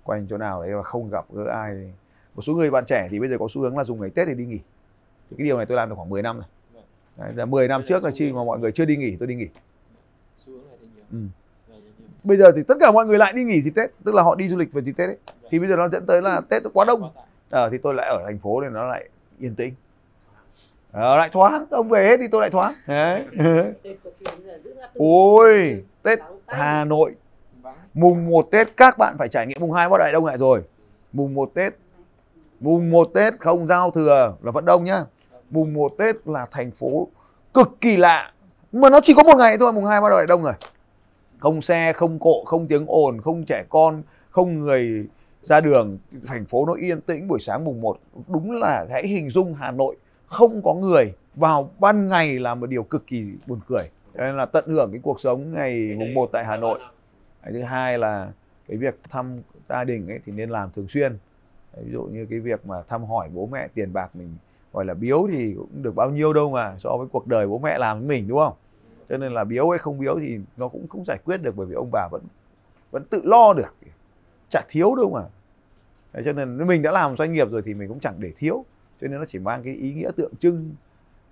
quanh 0.09 0.27
chỗ 0.31 0.37
nào 0.37 0.62
đấy 0.62 0.75
mà 0.75 0.83
không 0.83 1.11
gặp 1.11 1.25
gỡ 1.33 1.44
ai. 1.44 1.75
Thì... 1.75 1.90
một 2.35 2.42
số 2.42 2.53
người 2.53 2.71
bạn 2.71 2.85
trẻ 2.87 3.09
thì 3.11 3.18
bây 3.18 3.29
giờ 3.29 3.37
có 3.38 3.47
xu 3.51 3.62
hướng 3.62 3.79
là 3.79 3.85
dùng 3.85 4.01
ngày 4.01 4.11
tết 4.11 4.29
để 4.29 4.35
đi 4.35 4.44
nghỉ. 4.44 4.59
Thì 5.31 5.37
cái 5.38 5.44
điều 5.44 5.57
này 5.57 5.66
tôi 5.66 5.77
làm 5.77 5.88
được 5.88 5.94
khoảng 5.94 6.09
10 6.09 6.23
năm 6.23 6.37
rồi. 6.37 6.44
Đấy, 7.16 7.33
là 7.35 7.44
10 7.44 7.68
năm 7.68 7.83
trước 7.87 8.05
là 8.05 8.11
khi 8.11 8.33
mà 8.33 8.44
mọi 8.44 8.59
người 8.59 8.73
chưa 8.73 8.85
đi 8.85 8.97
nghỉ 8.97 9.16
tôi 9.16 9.29
đi 9.29 9.35
nghỉ. 9.35 9.49
Ừ. 11.12 11.18
bây 12.25 12.37
giờ 12.37 12.53
thì 12.57 12.62
tất 12.62 12.75
cả 12.81 12.92
mọi 12.92 13.07
người 13.07 13.18
lại 13.18 13.33
đi 13.33 13.44
nghỉ 13.44 13.62
dịp 13.62 13.71
tết 13.71 13.90
tức 14.05 14.14
là 14.14 14.23
họ 14.23 14.35
đi 14.35 14.49
du 14.49 14.57
lịch 14.57 14.73
vào 14.73 14.83
dịp 14.83 14.92
tết 14.92 15.09
ấy. 15.09 15.16
Thì 15.51 15.59
bây 15.59 15.68
giờ 15.68 15.77
nó 15.77 15.88
dẫn 15.88 16.07
tới 16.07 16.23
là 16.23 16.40
tết 16.49 16.62
nó 16.62 16.71
quá 16.73 16.85
đông. 16.85 17.11
Ờ 17.51 17.71
thì 17.71 17.79
tôi 17.79 17.94
lại 17.94 18.09
ở 18.09 18.23
thành 18.25 18.38
phố 18.38 18.61
nên 18.61 18.73
nó 18.73 18.85
lại 18.85 19.09
yên 19.38 19.55
tĩnh. 19.55 19.75
Ờ, 20.92 21.16
lại 21.16 21.31
thoáng. 21.33 21.66
Ông 21.71 21.88
về 21.88 22.09
hết 22.09 22.16
thì 22.16 22.29
tôi 22.29 22.40
lại 22.40 22.51
thoáng. 22.51 22.75
Đấy. 22.87 23.25
Ôi 24.94 25.85
tết 26.03 26.18
hà 26.47 26.85
nội 26.85 27.14
mùng 27.94 28.31
1 28.31 28.48
tết 28.50 28.76
các 28.76 28.98
bạn 28.98 29.14
phải 29.18 29.28
trải 29.28 29.46
nghiệm 29.46 29.61
mùng 29.61 29.72
2 29.72 29.88
bắt 29.88 29.98
đại 29.98 30.12
đông 30.12 30.24
lại 30.24 30.38
rồi? 30.38 30.62
Mùng 31.12 31.35
1 31.35 31.50
tết. 31.54 31.72
Mùng 32.61 32.90
1 32.90 33.11
tết 33.14 33.35
không 33.38 33.66
giao 33.66 33.90
thừa 33.90 34.35
là 34.42 34.50
vẫn 34.50 34.64
đông 34.64 34.85
nhá. 34.85 35.04
Mùng 35.50 35.74
1 35.74 35.92
tết 35.98 36.16
là 36.24 36.46
thành 36.50 36.70
phố 36.70 37.09
cực 37.54 37.81
kỳ 37.81 37.96
lạ. 37.96 38.33
Mà 38.72 38.90
nó 38.90 39.00
chỉ 39.00 39.14
có 39.14 39.22
một 39.22 39.37
ngày 39.38 39.57
thôi, 39.61 39.72
mùng 39.72 39.85
2 39.85 40.00
bắt 40.00 40.09
đầu 40.09 40.18
lại 40.18 40.26
đông 40.26 40.42
rồi? 40.42 40.52
Không 41.38 41.61
xe, 41.61 41.92
không 41.92 42.18
cộ, 42.18 42.44
không 42.44 42.66
tiếng 42.66 42.85
ồn, 42.87 43.20
không 43.20 43.44
trẻ 43.44 43.64
con, 43.68 44.02
không 44.31 44.61
người 44.61 45.07
ra 45.42 45.61
đường. 45.61 45.98
Thành 46.26 46.44
phố 46.44 46.66
nó 46.66 46.72
yên 46.72 47.00
tĩnh 47.00 47.28
buổi 47.28 47.40
sáng 47.40 47.64
mùng 47.64 47.81
1 47.81 47.98
đúng 48.28 48.52
là 48.52 48.87
hãy 48.90 49.07
hình 49.07 49.31
dung 49.31 49.54
Hà 49.54 49.70
Nội, 49.70 49.96
không 50.26 50.62
có 50.64 50.74
người. 50.74 51.14
Vào 51.35 51.70
ban 51.78 52.09
ngày 52.09 52.38
là 52.38 52.54
một 52.54 52.66
điều 52.66 52.83
cực 52.83 53.07
kỳ 53.07 53.24
buồn 53.46 53.61
cười. 53.68 53.90
Nên 54.14 54.37
là 54.37 54.46
tận 54.46 54.64
hưởng 54.66 54.92
cái 54.92 55.00
cuộc 55.02 55.20
sống 55.20 55.52
ngày 55.52 55.94
mùng 55.98 56.14
1 56.14 56.28
tại 56.33 56.44
Hà 56.44 56.57
Nội 56.57 56.78
thứ 57.44 57.62
hai 57.62 57.98
là 57.98 58.33
cái 58.68 58.77
việc 58.77 58.98
thăm 59.11 59.40
gia 59.68 59.85
đình 59.85 60.09
ấy 60.09 60.20
thì 60.27 60.33
nên 60.33 60.51
làm 60.51 60.70
thường 60.77 60.88
xuyên. 60.88 61.18
Ví 61.77 61.92
dụ 61.92 62.03
như 62.03 62.27
cái 62.31 62.40
việc 62.40 62.66
mà 62.66 62.83
thăm 62.83 63.05
hỏi 63.05 63.29
bố 63.35 63.46
mẹ 63.46 63.68
tiền 63.74 63.92
bạc 63.92 64.16
mình 64.16 64.37
gọi 64.72 64.85
là 64.85 64.94
biếu 64.94 65.29
thì 65.33 65.55
cũng 65.59 65.83
được 65.83 65.94
bao 65.94 66.11
nhiêu 66.11 66.33
đâu 66.33 66.51
mà 66.51 66.74
so 66.79 66.96
với 66.98 67.07
cuộc 67.12 67.27
đời 67.27 67.46
bố 67.46 67.59
mẹ 67.59 67.79
làm 67.79 67.98
với 67.98 68.09
mình 68.09 68.29
đúng 68.29 68.38
không? 68.38 68.55
Cho 69.09 69.18
nên 69.18 69.33
là 69.33 69.44
biếu 69.44 69.68
hay 69.68 69.79
không 69.79 69.98
biếu 69.98 70.18
thì 70.20 70.38
nó 70.57 70.68
cũng 70.68 70.88
không 70.88 71.05
giải 71.07 71.18
quyết 71.24 71.42
được 71.42 71.57
bởi 71.57 71.66
vì 71.66 71.74
ông 71.74 71.88
bà 71.92 72.09
vẫn 72.11 72.22
vẫn 72.90 73.05
tự 73.05 73.22
lo 73.24 73.55
được. 73.55 73.74
Chả 74.51 74.61
thiếu 74.68 74.94
đâu 74.96 75.11
mà. 75.11 75.22
Đấy, 76.12 76.22
cho 76.24 76.33
nên 76.33 76.66
mình 76.66 76.83
đã 76.83 76.92
làm 76.92 77.16
doanh 77.16 77.33
nghiệp 77.33 77.51
rồi 77.51 77.62
thì 77.64 77.74
mình 77.74 77.88
cũng 77.88 78.01
chẳng 78.01 78.14
để 78.18 78.33
thiếu. 78.38 78.64
Cho 79.01 79.09
nên 79.09 79.18
nó 79.18 79.24
chỉ 79.29 79.38
mang 79.38 79.62
cái 79.62 79.74
ý 79.74 79.92
nghĩa 79.92 80.11
tượng 80.16 80.33
trưng 80.37 80.74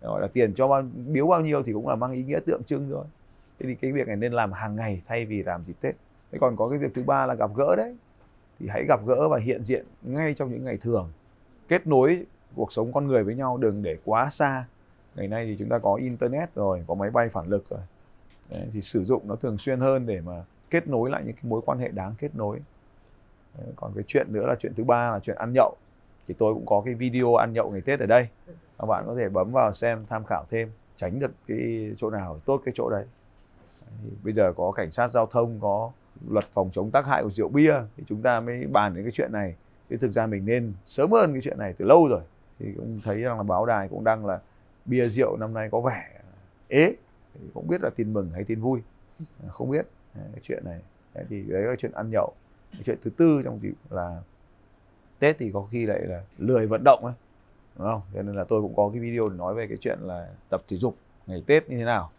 gọi 0.03 0.21
là 0.21 0.27
tiền 0.27 0.55
cho 0.55 0.69
bao, 0.69 0.83
biếu 1.07 1.27
bao 1.27 1.41
nhiêu 1.41 1.63
thì 1.63 1.73
cũng 1.73 1.89
là 1.89 1.95
mang 1.95 2.13
ý 2.13 2.23
nghĩa 2.23 2.41
tượng 2.47 2.63
trưng 2.65 2.89
thôi 2.91 3.05
thế 3.59 3.67
thì 3.67 3.75
cái 3.75 3.93
việc 3.93 4.07
này 4.07 4.17
nên 4.17 4.33
làm 4.33 4.53
hàng 4.53 4.77
ngày 4.77 5.03
thay 5.07 5.27
vì 5.27 5.43
làm 5.43 5.65
dịp 5.65 5.77
tết. 5.81 5.95
Thế 6.33 6.39
còn 6.41 6.57
có 6.57 6.69
cái 6.69 6.79
việc 6.79 6.95
thứ 6.95 7.03
ba 7.03 7.27
là 7.27 7.35
gặp 7.35 7.51
gỡ 7.57 7.77
đấy. 7.77 7.97
Thì 8.59 8.69
hãy 8.69 8.85
gặp 8.89 9.01
gỡ 9.07 9.29
và 9.29 9.39
hiện 9.39 9.65
diện 9.65 9.87
ngay 10.03 10.35
trong 10.35 10.51
những 10.51 10.65
ngày 10.65 10.77
thường. 10.77 11.13
Kết 11.69 11.87
nối 11.87 12.25
cuộc 12.55 12.73
sống 12.73 12.93
con 12.93 13.07
người 13.07 13.25
với 13.25 13.35
nhau 13.35 13.57
đừng 13.57 13.83
để 13.83 13.97
quá 14.05 14.31
xa. 14.31 14.65
Ngày 15.15 15.29
nay 15.29 15.47
thì 15.47 15.57
chúng 15.59 15.69
ta 15.69 15.79
có 15.79 15.95
internet 15.95 16.55
rồi 16.55 16.85
có 16.87 16.95
máy 16.95 17.11
bay 17.11 17.29
phản 17.29 17.47
lực 17.47 17.65
rồi. 17.71 17.81
Đấy, 18.51 18.69
thì 18.73 18.81
sử 18.83 19.05
dụng 19.05 19.29
nó 19.29 19.37
thường 19.37 19.59
xuyên 19.59 19.81
hơn 19.81 20.07
để 20.07 20.21
mà 20.21 20.45
kết 20.71 20.89
nối 20.89 21.11
lại 21.11 21.23
những 21.25 21.35
cái 21.35 21.45
mối 21.45 21.61
quan 21.67 21.79
hệ 21.79 21.89
đáng 21.89 22.15
kết 22.19 22.35
nối. 22.35 22.61
Đấy, 23.59 23.67
còn 23.77 23.93
cái 23.95 24.05
chuyện 24.07 24.27
nữa 24.31 24.47
là 24.47 24.55
chuyện 24.59 24.75
thứ 24.77 24.85
ba 24.85 25.11
là 25.11 25.21
chuyện 25.21 25.37
ăn 25.37 25.53
nhậu. 25.53 25.77
Thì 26.29 26.35
tôi 26.39 26.55
cũng 26.55 26.67
có 26.67 26.83
cái 26.85 26.95
video 26.95 27.35
ăn 27.35 27.53
nhậu 27.53 27.71
ngày 27.71 27.81
tết 27.81 28.01
ở 28.01 28.07
đây. 28.07 28.29
Các 28.79 28.87
bạn 28.87 29.05
có 29.07 29.15
thể 29.19 29.29
bấm 29.29 29.53
vào 29.53 29.75
xem 29.75 30.05
tham 30.09 30.25
khảo 30.25 30.45
thêm 30.51 30.71
tránh 30.97 31.19
được 31.19 31.31
cái 31.49 31.91
chỗ 31.99 32.11
nào 32.11 32.41
tốt 32.45 32.63
cái 32.65 32.73
chỗ 32.77 32.91
đấy 32.91 33.05
thì 34.03 34.11
bây 34.23 34.33
giờ 34.33 34.53
có 34.57 34.73
cảnh 34.73 34.91
sát 34.91 35.09
giao 35.09 35.27
thông 35.27 35.61
có 35.61 35.91
luật 36.29 36.45
phòng 36.55 36.71
chống 36.73 36.91
tác 36.91 37.07
hại 37.07 37.23
của 37.23 37.31
rượu 37.31 37.49
bia 37.49 37.75
thì 37.97 38.05
chúng 38.07 38.23
ta 38.23 38.41
mới 38.41 38.67
bàn 38.67 38.95
đến 38.95 39.05
cái 39.05 39.13
chuyện 39.13 39.33
này. 39.33 39.55
Chứ 39.91 39.97
thực 39.97 40.13
ra 40.13 40.27
mình 40.27 40.45
nên 40.45 40.73
sớm 40.87 41.13
hơn 41.13 41.33
cái 41.33 41.43
chuyện 41.43 41.59
này 41.59 41.75
từ 41.79 41.85
lâu 41.85 42.09
rồi. 42.09 42.21
Thì 42.59 42.67
cũng 42.77 43.01
thấy 43.05 43.23
rằng 43.23 43.37
là 43.37 43.43
báo 43.43 43.67
đài 43.67 43.89
cũng 43.89 44.05
đăng 44.05 44.27
là 44.27 44.41
bia 44.85 45.09
rượu 45.09 45.37
năm 45.37 45.55
nay 45.55 45.69
có 45.73 45.81
vẻ 45.81 46.11
ế. 46.69 46.95
Thì 47.35 47.41
không 47.55 47.69
biết 47.69 47.81
là 47.81 47.91
tin 47.97 48.13
mừng 48.13 48.31
hay 48.31 48.45
tin 48.45 48.61
vui. 48.61 48.83
À, 49.19 49.49
không 49.51 49.71
biết. 49.71 49.87
À, 50.15 50.23
cái 50.33 50.41
chuyện 50.43 50.65
này. 50.65 50.81
Đấy, 51.15 51.25
thì 51.29 51.43
đấy 51.43 51.63
là 51.63 51.75
chuyện 51.79 51.93
ăn 51.93 52.11
nhậu. 52.11 52.33
Cái 52.73 52.83
chuyện 52.85 52.99
thứ 53.03 53.11
tư 53.11 53.43
trong 53.45 53.63
dịp 53.63 53.75
là 53.91 54.21
tết 55.19 55.39
thì 55.39 55.51
có 55.55 55.69
khi 55.71 55.87
lại 55.87 56.01
là 56.01 56.23
lười 56.39 56.67
vận 56.67 56.83
động 56.85 57.05
ấy 57.05 57.15
đúng 57.77 57.87
không? 57.87 58.01
Cho 58.15 58.23
nên 58.23 58.35
là 58.35 58.45
tôi 58.45 58.63
cũng 58.63 58.77
có 58.77 58.91
cái 58.93 59.01
video 59.01 59.29
để 59.29 59.37
nói 59.37 59.55
về 59.55 59.67
cái 59.67 59.77
chuyện 59.81 59.99
là 60.03 60.29
tập 60.49 60.63
thể 60.69 60.77
dục 60.77 60.97
ngày 61.27 61.43
tết 61.47 61.71
như 61.71 61.77
thế 61.77 61.85
nào 61.85 62.11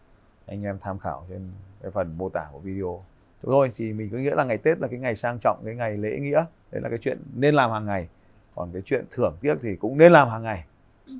anh 0.48 0.62
em 0.62 0.78
tham 0.80 0.98
khảo 0.98 1.26
trên 1.28 1.50
cái 1.82 1.90
phần 1.90 2.14
mô 2.18 2.28
tả 2.28 2.46
của 2.52 2.58
video. 2.58 3.04
Thôi, 3.42 3.72
thì 3.76 3.92
mình 3.92 4.10
cứ 4.10 4.18
nghĩa 4.18 4.34
là 4.34 4.44
ngày 4.44 4.58
tết 4.58 4.78
là 4.80 4.88
cái 4.88 4.98
ngày 4.98 5.16
sang 5.16 5.38
trọng, 5.38 5.62
cái 5.64 5.74
ngày 5.74 5.96
lễ 5.96 6.18
nghĩa. 6.18 6.44
Đấy 6.70 6.80
là 6.80 6.88
cái 6.88 6.98
chuyện 6.98 7.18
nên 7.34 7.54
làm 7.54 7.70
hàng 7.70 7.86
ngày. 7.86 8.08
Còn 8.54 8.70
cái 8.72 8.82
chuyện 8.84 9.04
thưởng 9.10 9.36
tiếc 9.40 9.54
thì 9.62 9.76
cũng 9.76 9.98
nên 9.98 10.12
làm 10.12 10.28
hàng 10.28 10.42
ngày. 10.42 10.64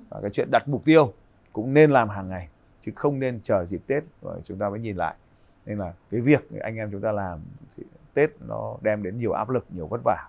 Và 0.08 0.20
cái 0.20 0.30
chuyện 0.30 0.48
đặt 0.50 0.68
mục 0.68 0.84
tiêu 0.84 1.12
cũng 1.52 1.74
nên 1.74 1.90
làm 1.90 2.08
hàng 2.08 2.28
ngày, 2.28 2.48
chứ 2.86 2.92
không 2.96 3.18
nên 3.18 3.40
chờ 3.42 3.64
dịp 3.64 3.80
Tết 3.86 4.04
rồi 4.22 4.40
chúng 4.44 4.58
ta 4.58 4.70
mới 4.70 4.80
nhìn 4.80 4.96
lại. 4.96 5.14
Nên 5.66 5.78
là 5.78 5.92
cái 6.10 6.20
việc 6.20 6.50
anh 6.60 6.76
em 6.76 6.90
chúng 6.92 7.00
ta 7.00 7.12
làm 7.12 7.40
thì 7.76 7.82
Tết 8.14 8.30
nó 8.48 8.76
đem 8.80 9.02
đến 9.02 9.18
nhiều 9.18 9.32
áp 9.32 9.50
lực, 9.50 9.66
nhiều 9.74 9.86
vất 9.86 10.00
vả. 10.04 10.28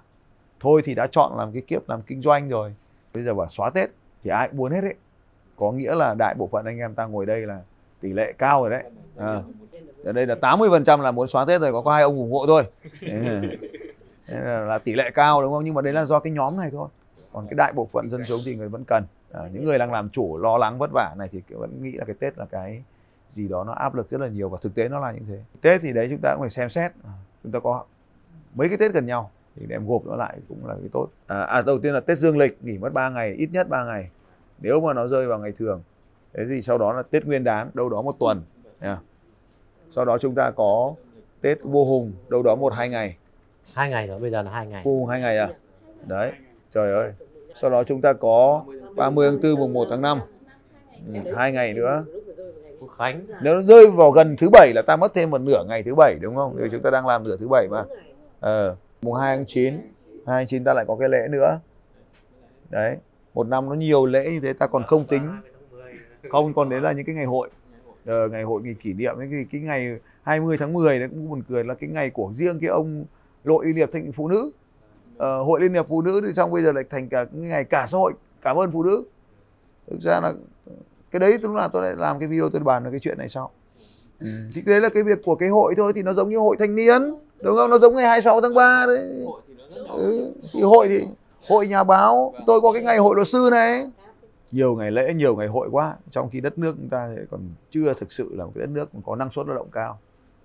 Thôi 0.59 0.81
thì 0.85 0.95
đã 0.95 1.07
chọn 1.11 1.37
làm 1.37 1.51
cái 1.53 1.61
kiếp 1.67 1.89
làm 1.89 2.01
kinh 2.01 2.21
doanh 2.21 2.49
rồi. 2.49 2.75
Bây 3.13 3.23
giờ 3.23 3.33
bảo 3.33 3.47
xóa 3.49 3.69
Tết 3.69 3.89
thì 4.23 4.29
ai 4.29 4.47
cũng 4.47 4.57
muốn 4.57 4.71
hết 4.71 4.81
đấy 4.81 4.95
có 5.55 5.71
nghĩa 5.71 5.95
là 5.95 6.15
đại 6.19 6.35
bộ 6.37 6.47
phận 6.47 6.65
anh 6.65 6.77
em 6.77 6.95
ta 6.95 7.05
ngồi 7.05 7.25
đây 7.25 7.41
là 7.41 7.61
tỷ 8.01 8.13
lệ 8.13 8.33
cao 8.37 8.61
rồi 8.61 8.69
đấy. 8.69 8.83
Ờ. 9.15 9.35
À. 9.35 9.41
ở 10.03 10.11
đây 10.11 10.27
là 10.27 10.35
80% 10.35 11.01
là 11.01 11.11
muốn 11.11 11.27
xóa 11.27 11.45
Tết 11.45 11.61
rồi 11.61 11.71
có 11.71 11.81
có 11.81 11.93
hai 11.93 12.03
ông 12.03 12.15
ủng 12.15 12.31
hộ 12.31 12.45
thôi. 12.47 12.63
Là, 14.27 14.59
là 14.59 14.77
tỷ 14.77 14.93
lệ 14.93 15.11
cao 15.11 15.41
đúng 15.41 15.53
không? 15.53 15.65
Nhưng 15.65 15.73
mà 15.73 15.81
đấy 15.81 15.93
là 15.93 16.05
do 16.05 16.19
cái 16.19 16.33
nhóm 16.33 16.57
này 16.57 16.69
thôi. 16.71 16.89
Còn 17.33 17.47
cái 17.47 17.55
đại 17.55 17.73
bộ 17.73 17.85
phận 17.91 18.09
dân 18.09 18.23
số 18.23 18.39
thì 18.45 18.55
người 18.55 18.69
vẫn 18.69 18.83
cần. 18.83 19.03
À, 19.31 19.41
những 19.53 19.63
người 19.63 19.77
đang 19.77 19.91
làm 19.91 20.09
chủ 20.09 20.37
lo 20.37 20.57
lắng 20.57 20.77
vất 20.77 20.91
vả 20.93 21.15
này 21.17 21.29
thì 21.31 21.41
vẫn 21.49 21.83
nghĩ 21.83 21.91
là 21.91 22.05
cái 22.05 22.15
Tết 22.19 22.37
là 22.37 22.45
cái 22.45 22.83
gì 23.29 23.47
đó 23.47 23.63
nó 23.63 23.73
áp 23.73 23.95
lực 23.95 24.09
rất 24.09 24.21
là 24.21 24.27
nhiều 24.27 24.49
và 24.49 24.57
thực 24.61 24.75
tế 24.75 24.89
nó 24.89 24.99
là 24.99 25.11
như 25.11 25.19
thế. 25.27 25.39
Tết 25.61 25.81
thì 25.81 25.93
đấy 25.93 26.07
chúng 26.09 26.19
ta 26.21 26.33
cũng 26.33 26.41
phải 26.41 26.49
xem 26.49 26.69
xét. 26.69 26.91
À, 27.03 27.13
chúng 27.43 27.51
ta 27.51 27.59
có 27.59 27.83
mấy 28.55 28.69
cái 28.69 28.77
Tết 28.77 28.93
gần 28.93 29.05
nhau 29.05 29.31
thì 29.55 29.65
đem 29.65 29.87
gộp 29.87 30.05
nó 30.05 30.15
lại 30.15 30.37
cũng 30.49 30.67
là 30.67 30.73
cái 30.73 30.89
tốt. 30.91 31.07
À, 31.27 31.41
à 31.41 31.61
đầu 31.61 31.79
tiên 31.79 31.93
là 31.93 31.99
Tết 31.99 32.17
dương 32.17 32.37
lịch 32.37 32.63
nghỉ 32.63 32.77
mất 32.77 32.93
3 32.93 33.09
ngày 33.09 33.33
ít 33.33 33.49
nhất 33.51 33.69
3 33.69 33.85
ngày. 33.85 34.09
Nếu 34.59 34.81
mà 34.81 34.93
nó 34.93 35.07
rơi 35.07 35.27
vào 35.27 35.39
ngày 35.39 35.51
thường 35.51 35.81
thế 36.39 36.45
thì 36.49 36.61
sau 36.61 36.77
đó 36.77 36.93
là 36.93 37.03
Tết 37.03 37.25
Nguyên 37.25 37.43
đán 37.43 37.69
đâu 37.73 37.89
đó 37.89 38.01
một 38.01 38.19
tuần 38.19 38.41
yeah. 38.81 38.99
sau 39.91 40.05
đó 40.05 40.17
chúng 40.17 40.35
ta 40.35 40.51
có 40.51 40.93
Tết 41.41 41.57
vô 41.63 41.85
hùng 41.85 42.13
đâu 42.29 42.43
đó 42.43 42.55
một 42.55 42.73
hai 42.73 42.89
ngày. 42.89 43.15
Hai 43.73 43.89
ngày 43.89 44.07
rồi 44.07 44.19
bây 44.19 44.31
giờ 44.31 44.41
là 44.41 44.51
hai 44.51 44.67
ngày. 44.67 44.81
Vô 44.85 44.91
hùng 44.91 45.07
hai 45.07 45.21
ngày 45.21 45.37
à? 45.37 45.49
Đấy 46.05 46.31
trời 46.73 46.93
ơi. 46.93 47.13
Sau 47.61 47.69
đó 47.69 47.83
chúng 47.83 48.01
ta 48.01 48.13
có 48.13 48.63
30 48.95 49.29
tháng 49.29 49.39
4 49.41 49.59
mùng 49.59 49.73
1 49.73 49.87
tháng 49.89 50.01
5 50.01 50.19
ừ, 51.13 51.33
hai 51.35 51.51
ngày 51.51 51.73
nữa. 51.73 52.05
Quốc 52.79 52.89
Khánh. 52.97 53.25
Nếu 53.41 53.55
nó 53.55 53.61
rơi 53.61 53.87
vào 53.87 54.11
gần 54.11 54.35
thứ 54.37 54.49
bảy 54.49 54.71
là 54.75 54.81
ta 54.81 54.95
mất 54.95 55.13
thêm 55.13 55.29
một 55.29 55.41
nửa 55.41 55.63
ngày 55.67 55.83
thứ 55.83 55.95
bảy 55.95 56.15
đúng 56.21 56.35
không? 56.35 56.53
Vì 56.55 56.69
chúng 56.71 56.81
ta 56.81 56.91
đang 56.91 57.07
làm 57.07 57.23
nửa 57.23 57.37
thứ 57.37 57.47
bảy 57.47 57.67
mà. 57.71 57.83
Ờ, 58.39 58.75
mùng 59.01 59.13
2 59.13 59.37
tháng 59.37 59.45
9 59.45 59.73
2 59.73 59.81
tháng 60.25 60.47
9 60.47 60.63
ta 60.63 60.73
lại 60.73 60.85
có 60.87 60.95
cái 60.95 61.09
lễ 61.09 61.27
nữa. 61.29 61.59
Đấy 62.69 62.97
một 63.33 63.47
năm 63.47 63.69
nó 63.69 63.75
nhiều 63.75 64.05
lễ 64.05 64.31
như 64.31 64.39
thế 64.39 64.53
ta 64.53 64.67
còn 64.67 64.83
không 64.83 65.05
tính 65.05 65.29
không 66.29 66.53
còn 66.53 66.69
đấy 66.69 66.81
là 66.81 66.91
những 66.91 67.05
cái 67.05 67.15
ngày 67.15 67.25
hội. 67.25 67.49
Ờ, 68.05 68.27
ngày 68.27 68.43
hội 68.43 68.61
ngày 68.61 68.75
kỷ 68.81 68.93
niệm 68.93 69.15
cái, 69.19 69.45
cái 69.51 69.61
ngày 69.61 69.99
20 70.23 70.57
tháng 70.57 70.73
10 70.73 70.99
đấy 70.99 71.09
cũng 71.09 71.29
buồn 71.29 71.43
cười 71.49 71.63
là 71.63 71.73
cái 71.73 71.89
ngày 71.89 72.09
của 72.09 72.31
riêng 72.37 72.59
cái 72.59 72.69
ông 72.69 73.05
Lội 73.43 73.65
Liên 73.65 73.75
hiệp 73.75 73.89
Thanh 73.93 74.11
Phụ 74.11 74.27
Nữ. 74.27 74.51
Ờ, 75.17 75.43
Hội 75.43 75.61
Liên 75.61 75.73
hiệp 75.73 75.87
Phụ 75.87 76.01
Nữ 76.01 76.21
thì 76.27 76.33
xong 76.33 76.51
bây 76.51 76.63
giờ 76.63 76.71
lại 76.71 76.83
thành 76.89 77.09
cả 77.09 77.25
cái 77.25 77.41
ngày 77.41 77.63
cả 77.63 77.87
xã 77.89 77.97
hội 77.97 78.13
cảm 78.41 78.55
ơn 78.55 78.71
phụ 78.71 78.83
nữ. 78.83 79.03
Thực 79.87 80.01
ra 80.01 80.19
là 80.23 80.33
cái 81.11 81.19
đấy 81.19 81.37
lúc 81.41 81.51
nào 81.51 81.69
tôi 81.73 81.83
lại 81.83 81.95
làm 81.97 82.19
cái 82.19 82.27
video 82.27 82.49
tôi 82.49 82.61
bàn 82.61 82.83
về 82.83 82.91
cái 82.91 82.99
chuyện 82.99 83.17
này 83.17 83.29
sau. 83.29 83.51
Ừ. 84.19 84.27
thì 84.53 84.61
đấy 84.61 84.81
là 84.81 84.89
cái 84.89 85.03
việc 85.03 85.19
của 85.25 85.35
cái 85.35 85.49
hội 85.49 85.73
thôi 85.77 85.91
thì 85.95 86.03
nó 86.03 86.13
giống 86.13 86.29
như 86.29 86.37
hội 86.37 86.55
thanh 86.59 86.75
niên 86.75 87.01
đúng 87.41 87.55
không? 87.55 87.69
Nó 87.69 87.77
giống 87.77 87.95
ngày 87.95 88.05
26 88.05 88.41
tháng 88.41 88.53
3 88.53 88.85
đấy. 88.87 89.25
Ừ. 89.87 90.33
thì 90.53 90.61
hội 90.61 90.87
thì 90.89 91.03
hội 91.47 91.67
nhà 91.67 91.83
báo. 91.83 92.33
Tôi 92.47 92.61
có 92.61 92.71
cái 92.71 92.83
ngày 92.83 92.97
hội 92.97 93.15
luật 93.15 93.27
sư 93.27 93.49
này 93.51 93.85
nhiều 94.51 94.75
ngày 94.75 94.91
lễ 94.91 95.13
nhiều 95.13 95.35
ngày 95.35 95.47
hội 95.47 95.69
quá. 95.71 95.95
Trong 96.11 96.29
khi 96.29 96.41
đất 96.41 96.57
nước 96.57 96.75
chúng 96.77 96.89
ta 96.89 97.09
thì 97.15 97.21
còn 97.31 97.41
chưa 97.69 97.93
thực 97.93 98.11
sự 98.11 98.35
là 98.35 98.45
một 98.45 98.51
cái 98.55 98.61
đất 98.61 98.69
nước 98.69 98.89
có 99.05 99.15
năng 99.15 99.31
suất 99.31 99.47
lao 99.47 99.55
động 99.55 99.69
cao 99.71 99.99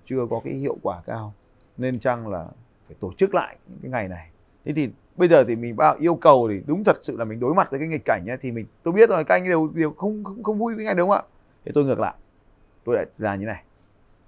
chưa 0.06 0.26
có 0.30 0.40
cái 0.44 0.54
hiệu 0.54 0.76
quả 0.82 1.02
cao. 1.06 1.32
Nên 1.76 1.98
chăng 1.98 2.28
là 2.28 2.46
phải 2.86 2.96
tổ 3.00 3.12
chức 3.16 3.34
lại 3.34 3.56
những 3.68 3.78
cái 3.82 3.90
ngày 3.90 4.08
này. 4.08 4.30
Thế 4.64 4.72
thì 4.72 4.90
bây 5.16 5.28
giờ 5.28 5.44
thì 5.44 5.56
mình 5.56 5.76
bao 5.76 5.96
yêu 6.00 6.14
cầu 6.14 6.48
thì 6.50 6.60
đúng 6.66 6.84
thật 6.84 6.96
sự 7.00 7.16
là 7.16 7.24
mình 7.24 7.40
đối 7.40 7.54
mặt 7.54 7.70
với 7.70 7.80
cái 7.80 7.88
nghịch 7.88 8.04
cảnh 8.04 8.24
ấy, 8.28 8.36
thì 8.40 8.52
mình 8.52 8.66
tôi 8.82 8.94
biết 8.94 9.08
rồi 9.08 9.24
các 9.24 9.34
anh 9.34 9.44
đều 9.44 9.70
đều 9.74 9.90
không 9.90 10.24
không, 10.24 10.42
không 10.42 10.58
vui 10.58 10.74
với 10.74 10.84
ngày 10.84 10.94
đúng 10.94 11.10
không 11.10 11.18
ạ. 11.18 11.30
Thì 11.64 11.72
tôi 11.74 11.84
ngược 11.84 12.00
lại 12.00 12.14
tôi 12.84 12.96
lại 12.96 13.06
là 13.18 13.36
như 13.36 13.46
này. 13.46 13.62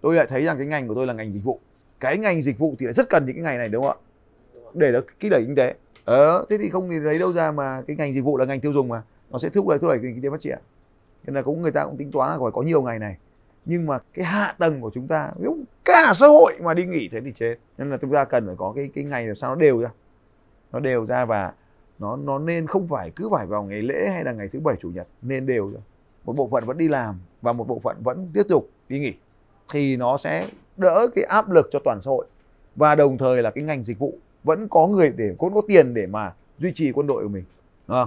Tôi 0.00 0.14
lại 0.14 0.26
thấy 0.28 0.44
rằng 0.44 0.58
cái 0.58 0.66
ngành 0.66 0.88
của 0.88 0.94
tôi 0.94 1.06
là 1.06 1.12
ngành 1.12 1.32
dịch 1.32 1.44
vụ. 1.44 1.60
Cái 2.00 2.18
ngành 2.18 2.42
dịch 2.42 2.58
vụ 2.58 2.74
thì 2.78 2.86
lại 2.86 2.92
rất 2.92 3.10
cần 3.10 3.26
những 3.26 3.36
cái 3.36 3.44
ngày 3.44 3.58
này 3.58 3.68
đúng 3.68 3.84
không 3.84 3.96
ạ? 3.96 4.02
Để 4.74 4.92
nó 4.92 5.00
kích 5.20 5.30
đẩy 5.30 5.44
kinh 5.46 5.54
tế. 5.54 5.74
Ờ 6.04 6.46
thế 6.50 6.58
thì 6.58 6.70
không 6.70 6.90
thì 6.90 6.96
lấy 6.96 7.18
đâu 7.18 7.32
ra 7.32 7.50
mà 7.50 7.82
cái 7.86 7.96
ngành 7.96 8.14
dịch 8.14 8.24
vụ 8.24 8.36
là 8.36 8.44
ngành 8.44 8.60
tiêu 8.60 8.72
dùng 8.72 8.88
mà 8.88 9.02
nó 9.30 9.38
sẽ 9.38 9.48
thúc 9.48 9.68
đẩy 9.68 9.78
thúc 9.78 9.90
đẩy 9.90 9.98
kinh 10.02 10.22
tế 10.22 10.30
phát 10.30 10.40
triển. 10.40 10.58
Nên 11.26 11.34
là 11.34 11.42
cũng 11.42 11.62
người 11.62 11.72
ta 11.72 11.84
cũng 11.84 11.96
tính 11.96 12.12
toán 12.12 12.30
là 12.30 12.38
phải 12.38 12.50
có 12.52 12.62
nhiều 12.62 12.82
ngày 12.82 12.98
này. 12.98 13.16
Nhưng 13.64 13.86
mà 13.86 13.98
cái 14.14 14.24
hạ 14.24 14.54
tầng 14.58 14.80
của 14.80 14.90
chúng 14.94 15.06
ta 15.06 15.30
nếu 15.38 15.56
cả 15.84 16.12
xã 16.14 16.26
hội 16.26 16.52
mà 16.62 16.74
đi 16.74 16.84
nghỉ 16.84 17.08
thế 17.08 17.20
thì 17.20 17.32
chết. 17.32 17.56
Nên 17.78 17.90
là 17.90 17.96
chúng 17.96 18.12
ta 18.12 18.24
cần 18.24 18.46
phải 18.46 18.56
có 18.58 18.72
cái 18.76 18.90
cái 18.94 19.04
ngày 19.04 19.26
làm 19.26 19.36
sao 19.36 19.54
nó 19.54 19.60
đều 19.60 19.80
ra. 19.80 19.90
Nó 20.72 20.80
đều 20.80 21.06
ra 21.06 21.24
và 21.24 21.52
nó 21.98 22.16
nó 22.16 22.38
nên 22.38 22.66
không 22.66 22.88
phải 22.88 23.10
cứ 23.16 23.28
phải 23.32 23.46
vào 23.46 23.62
ngày 23.62 23.82
lễ 23.82 24.08
hay 24.12 24.24
là 24.24 24.32
ngày 24.32 24.48
thứ 24.52 24.60
bảy 24.60 24.76
chủ 24.80 24.90
nhật 24.90 25.06
nên 25.22 25.46
đều 25.46 25.70
ra. 25.70 25.80
Một 26.24 26.36
bộ 26.36 26.48
phận 26.48 26.64
vẫn 26.66 26.78
đi 26.78 26.88
làm 26.88 27.20
và 27.42 27.52
một 27.52 27.68
bộ 27.68 27.78
phận 27.78 27.96
vẫn 28.02 28.30
tiếp 28.34 28.42
tục 28.48 28.70
đi 28.88 28.98
nghỉ. 28.98 29.14
Thì 29.72 29.96
nó 29.96 30.16
sẽ 30.16 30.48
đỡ 30.76 31.06
cái 31.14 31.24
áp 31.24 31.50
lực 31.50 31.68
cho 31.72 31.78
toàn 31.84 32.00
xã 32.02 32.08
hội. 32.08 32.26
Và 32.76 32.94
đồng 32.94 33.18
thời 33.18 33.42
là 33.42 33.50
cái 33.50 33.64
ngành 33.64 33.84
dịch 33.84 33.98
vụ 33.98 34.14
vẫn 34.44 34.68
có 34.68 34.86
người 34.86 35.12
để 35.16 35.34
cũng 35.38 35.54
có 35.54 35.62
tiền 35.68 35.94
để 35.94 36.06
mà 36.06 36.32
duy 36.58 36.72
trì 36.74 36.92
quân 36.92 37.06
đội 37.06 37.22
của 37.22 37.28
mình. 37.28 37.44
À, 37.86 38.06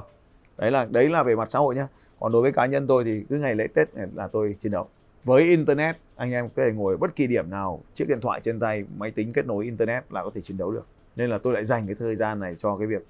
đấy 0.59 0.71
là 0.71 0.87
đấy 0.91 1.09
là 1.09 1.23
về 1.23 1.35
mặt 1.35 1.51
xã 1.51 1.59
hội 1.59 1.75
nhá. 1.75 1.87
Còn 2.19 2.31
đối 2.31 2.41
với 2.41 2.51
cá 2.51 2.65
nhân 2.65 2.87
tôi 2.87 3.03
thì 3.03 3.23
cứ 3.29 3.37
ngày 3.37 3.55
lễ 3.55 3.67
tết 3.67 3.89
là 4.15 4.27
tôi 4.27 4.55
chiến 4.61 4.71
đấu. 4.71 4.87
Với 5.23 5.43
internet 5.43 5.97
anh 6.15 6.31
em 6.31 6.49
có 6.49 6.63
thể 6.63 6.71
ngồi 6.71 6.97
bất 6.97 7.15
kỳ 7.15 7.27
điểm 7.27 7.49
nào 7.49 7.79
chiếc 7.93 8.07
điện 8.07 8.21
thoại 8.21 8.41
trên 8.43 8.59
tay 8.59 8.85
máy 8.97 9.11
tính 9.11 9.33
kết 9.33 9.45
nối 9.45 9.63
internet 9.63 10.03
là 10.13 10.23
có 10.23 10.31
thể 10.35 10.41
chiến 10.41 10.57
đấu 10.57 10.71
được. 10.71 10.85
Nên 11.15 11.29
là 11.29 11.37
tôi 11.37 11.53
lại 11.53 11.65
dành 11.65 11.87
cái 11.87 11.95
thời 11.95 12.15
gian 12.15 12.39
này 12.39 12.55
cho 12.59 12.77
cái 12.77 12.87
việc 12.87 13.05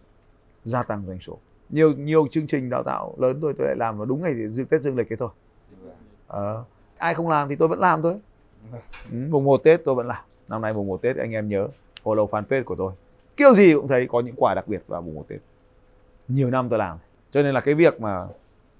gia 0.64 0.84
tăng 0.84 1.04
doanh 1.08 1.20
số. 1.20 1.38
Nhiều 1.70 1.94
nhiều 1.94 2.28
chương 2.32 2.48
trình 2.48 2.70
đào 2.70 2.84
tạo 2.84 3.16
lớn 3.18 3.40
tôi 3.42 3.54
tôi 3.58 3.68
lại 3.68 3.76
làm 3.80 3.98
vào 3.98 4.06
đúng 4.06 4.22
ngày 4.22 4.34
tết 4.70 4.82
dương 4.82 4.96
lịch 4.98 5.14
ấy 5.14 5.18
thôi. 5.18 5.30
À, 6.28 6.54
ai 6.98 7.14
không 7.14 7.30
làm 7.30 7.50
thì 7.50 7.56
tôi 7.56 7.68
vẫn 7.68 7.80
làm 7.80 8.02
thôi. 8.02 8.16
Ừ, 9.12 9.18
mùng 9.30 9.44
một 9.44 9.62
tết 9.64 9.82
tôi 9.86 9.96
vẫn 9.96 10.08
làm. 10.08 10.24
Năm 10.50 10.62
nay 10.62 10.74
mùng 10.74 10.88
một 10.88 11.02
tết 11.02 11.18
anh 11.18 11.32
em 11.32 11.50
nhớ 11.50 11.68
follow 12.04 12.30
fanpage 12.30 12.64
của 12.64 12.76
tôi. 12.76 12.94
Kiểu 13.38 13.56
gì 13.56 13.74
cũng 13.74 13.88
thấy 13.88 14.08
có 14.08 14.20
những 14.20 14.36
quà 14.38 14.54
đặc 14.56 14.68
biệt 14.68 14.84
vào 14.88 15.02
mùng 15.02 15.16
một 15.16 15.26
tết. 15.28 15.40
Nhiều 16.28 16.50
năm 16.50 16.70
tôi 16.70 16.80
làm 16.80 16.98
cho 17.32 17.44
nên 17.44 17.54
là 17.54 17.62
cái 17.62 17.76
việc 17.76 18.02
mà 18.02 18.28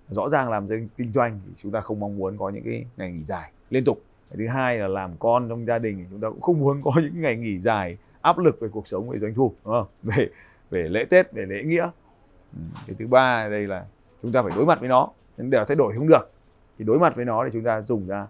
rõ 0.10 0.30
ràng 0.30 0.50
làm 0.50 0.68
kinh 0.98 1.14
doanh 1.14 1.40
thì 1.46 1.54
chúng 1.64 1.72
ta 1.72 1.80
không 1.80 2.00
mong 2.00 2.18
muốn 2.18 2.38
có 2.38 2.50
những 2.50 2.64
cái 2.64 2.86
ngày 2.98 3.12
nghỉ 3.12 3.24
dài 3.24 3.52
liên 3.70 3.84
tục. 3.84 4.02
Cái 4.30 4.38
thứ 4.38 4.48
hai 4.48 4.78
là 4.78 4.88
làm 4.88 5.12
con 5.20 5.50
trong 5.50 5.66
gia 5.66 5.80
đình 5.80 5.98
thì 5.98 6.06
chúng 6.12 6.22
ta 6.22 6.30
cũng 6.30 6.42
không 6.42 6.60
muốn 6.60 6.82
có 6.84 6.92
những 6.96 7.22
ngày 7.22 7.36
nghỉ 7.36 7.60
dài 7.60 7.98
áp 8.22 8.38
lực 8.38 8.60
về 8.60 8.68
cuộc 8.72 8.88
sống 8.88 9.10
về 9.10 9.20
doanh 9.20 9.34
thu, 9.34 9.54
đúng 9.66 9.74
không? 9.74 9.88
Về 10.04 10.30
về 10.70 10.90
lễ 10.90 11.06
tết, 11.06 11.32
về 11.32 11.46
lễ 11.46 11.64
nghĩa. 11.64 11.90
Ừ, 12.54 12.60
cái 12.88 12.96
thứ 13.00 13.08
ba 13.08 13.50
đây 13.50 13.68
là 13.68 13.86
chúng 14.22 14.32
ta 14.32 14.42
phải 14.42 14.52
đối 14.56 14.66
mặt 14.66 14.80
với 14.80 14.90
nó. 14.90 15.10
Nhưng 15.38 15.50
để 15.50 15.64
thay 15.68 15.76
đổi 15.76 15.94
không 15.96 16.08
được 16.08 16.32
thì 16.80 16.86
đối 16.86 17.00
mặt 17.00 17.16
với 17.16 17.26
nó 17.26 17.46
thì 17.46 17.50
chúng 17.54 17.64
ta 17.64 17.82
dùng 17.82 18.08
ra, 18.08 18.28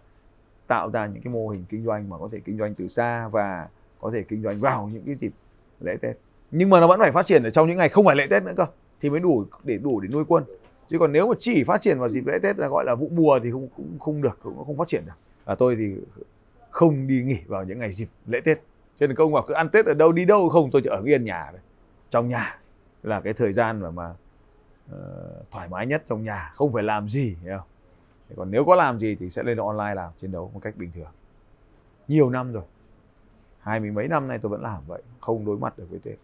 tạo 0.67 0.89
ra 0.89 1.05
những 1.05 1.21
cái 1.23 1.33
mô 1.33 1.49
hình 1.49 1.65
kinh 1.69 1.85
doanh 1.85 2.09
mà 2.09 2.17
có 2.17 2.29
thể 2.31 2.39
kinh 2.45 2.57
doanh 2.57 2.75
từ 2.75 2.87
xa 2.87 3.27
và 3.27 3.67
có 3.99 4.11
thể 4.11 4.23
kinh 4.23 4.43
doanh 4.43 4.59
vào 4.59 4.89
những 4.93 5.03
cái 5.05 5.15
dịp 5.15 5.31
lễ 5.79 5.97
tết. 6.01 6.17
Nhưng 6.51 6.69
mà 6.69 6.79
nó 6.79 6.87
vẫn 6.87 6.99
phải 6.99 7.11
phát 7.11 7.25
triển 7.25 7.43
ở 7.43 7.49
trong 7.49 7.67
những 7.67 7.77
ngày 7.77 7.89
không 7.89 8.05
phải 8.05 8.15
lễ 8.15 8.27
tết 8.29 8.43
nữa 8.43 8.53
cơ 8.57 8.65
thì 9.01 9.09
mới 9.09 9.19
đủ 9.19 9.45
để 9.63 9.77
đủ 9.77 9.99
để 9.99 10.07
nuôi 10.07 10.25
quân. 10.27 10.43
Chứ 10.89 10.99
còn 10.99 11.11
nếu 11.11 11.27
mà 11.27 11.33
chỉ 11.39 11.63
phát 11.63 11.81
triển 11.81 11.99
vào 11.99 12.09
dịp 12.09 12.25
lễ 12.25 12.39
tết 12.43 12.57
là 12.59 12.67
gọi 12.67 12.85
là 12.85 12.95
vụ 12.95 13.09
mùa 13.11 13.39
thì 13.43 13.51
không 13.51 13.67
cũng 13.75 13.99
không 13.99 14.21
được 14.21 14.39
cũng 14.43 14.65
không 14.65 14.77
phát 14.77 14.87
triển 14.87 15.03
được. 15.05 15.13
À, 15.45 15.55
tôi 15.55 15.75
thì 15.75 15.95
không 16.69 17.07
đi 17.07 17.23
nghỉ 17.23 17.37
vào 17.47 17.63
những 17.63 17.79
ngày 17.79 17.93
dịp 17.93 18.07
lễ 18.27 18.41
tết. 18.45 18.61
Cho 18.97 19.07
nên 19.07 19.15
công 19.15 19.33
bảo 19.33 19.43
cứ 19.47 19.53
ăn 19.53 19.69
tết 19.69 19.85
ở 19.85 19.93
đâu 19.93 20.11
đi 20.11 20.25
đâu 20.25 20.49
không 20.49 20.71
tôi 20.71 20.81
chỉ 20.83 20.89
ở 20.89 21.01
yên 21.05 21.25
nhà 21.25 21.47
thôi. 21.51 21.59
Trong 22.09 22.29
nhà 22.29 22.59
là 23.03 23.21
cái 23.21 23.33
thời 23.33 23.53
gian 23.53 23.79
mà 23.79 23.91
mà 23.91 24.09
uh, 24.91 25.51
thoải 25.51 25.69
mái 25.69 25.87
nhất 25.87 26.03
trong 26.07 26.23
nhà 26.23 26.51
không 26.55 26.73
phải 26.73 26.83
làm 26.83 27.09
gì 27.09 27.35
hiểu 27.43 27.57
không? 27.57 27.67
Còn 28.35 28.51
nếu 28.51 28.65
có 28.65 28.75
làm 28.75 28.99
gì 28.99 29.15
thì 29.15 29.29
sẽ 29.29 29.43
lên 29.43 29.57
online 29.57 29.95
làm 29.95 30.11
chiến 30.17 30.31
đấu 30.31 30.51
một 30.53 30.59
cách 30.63 30.77
bình 30.77 30.91
thường. 30.95 31.11
Nhiều 32.07 32.29
năm 32.29 32.53
rồi. 32.53 32.63
Hai 33.59 33.79
mươi 33.79 33.91
mấy 33.91 34.07
năm 34.07 34.27
nay 34.27 34.39
tôi 34.41 34.49
vẫn 34.49 34.61
làm 34.61 34.83
vậy 34.87 35.01
không 35.19 35.45
đối 35.45 35.57
mặt 35.57 35.77
được 35.77 35.85
với 35.89 35.99
tết. 35.99 36.15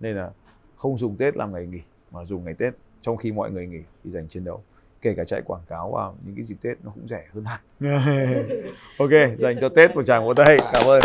Nên 0.00 0.16
là 0.16 0.30
không 0.76 0.98
dùng 0.98 1.16
tết 1.16 1.36
làm 1.36 1.52
ngày 1.52 1.66
nghỉ 1.66 1.80
mà 2.12 2.24
dùng 2.24 2.44
ngày 2.44 2.54
tết 2.54 2.74
trong 3.02 3.16
khi 3.16 3.32
mọi 3.32 3.50
người 3.50 3.66
nghỉ 3.66 3.80
thì 4.04 4.10
dành 4.10 4.28
chiến 4.28 4.44
đấu 4.44 4.62
kể 5.02 5.14
cả 5.16 5.24
chạy 5.24 5.42
quảng 5.44 5.62
cáo 5.68 5.92
vào 5.92 6.16
những 6.24 6.34
cái 6.34 6.44
dịp 6.44 6.56
tết 6.62 6.76
nó 6.84 6.90
cũng 6.94 7.08
rẻ 7.08 7.24
hơn 7.34 7.44
hẳn. 7.44 7.60
Ok 8.98 9.10
dành 9.38 9.56
cho 9.60 9.68
tết 9.68 9.96
một 9.96 10.02
tràng 10.06 10.24
vỗ 10.24 10.34
tay. 10.34 10.56
Cảm 10.72 10.86
ơn. 10.86 11.02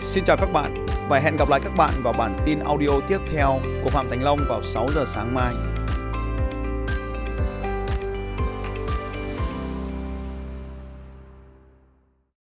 Xin 0.00 0.24
chào 0.24 0.36
các 0.36 0.52
bạn 0.52 0.86
và 1.08 1.18
hẹn 1.18 1.36
gặp 1.36 1.48
lại 1.48 1.60
các 1.64 1.72
bạn 1.76 1.90
vào 2.02 2.12
bản 2.18 2.38
tin 2.46 2.58
audio 2.58 3.00
tiếp 3.08 3.18
theo 3.32 3.58
của 3.84 3.90
Phạm 3.90 4.10
Thành 4.10 4.22
Long 4.22 4.38
vào 4.48 4.62
6 4.62 4.86
giờ 4.94 5.04
sáng 5.06 5.34
mai. 5.34 5.54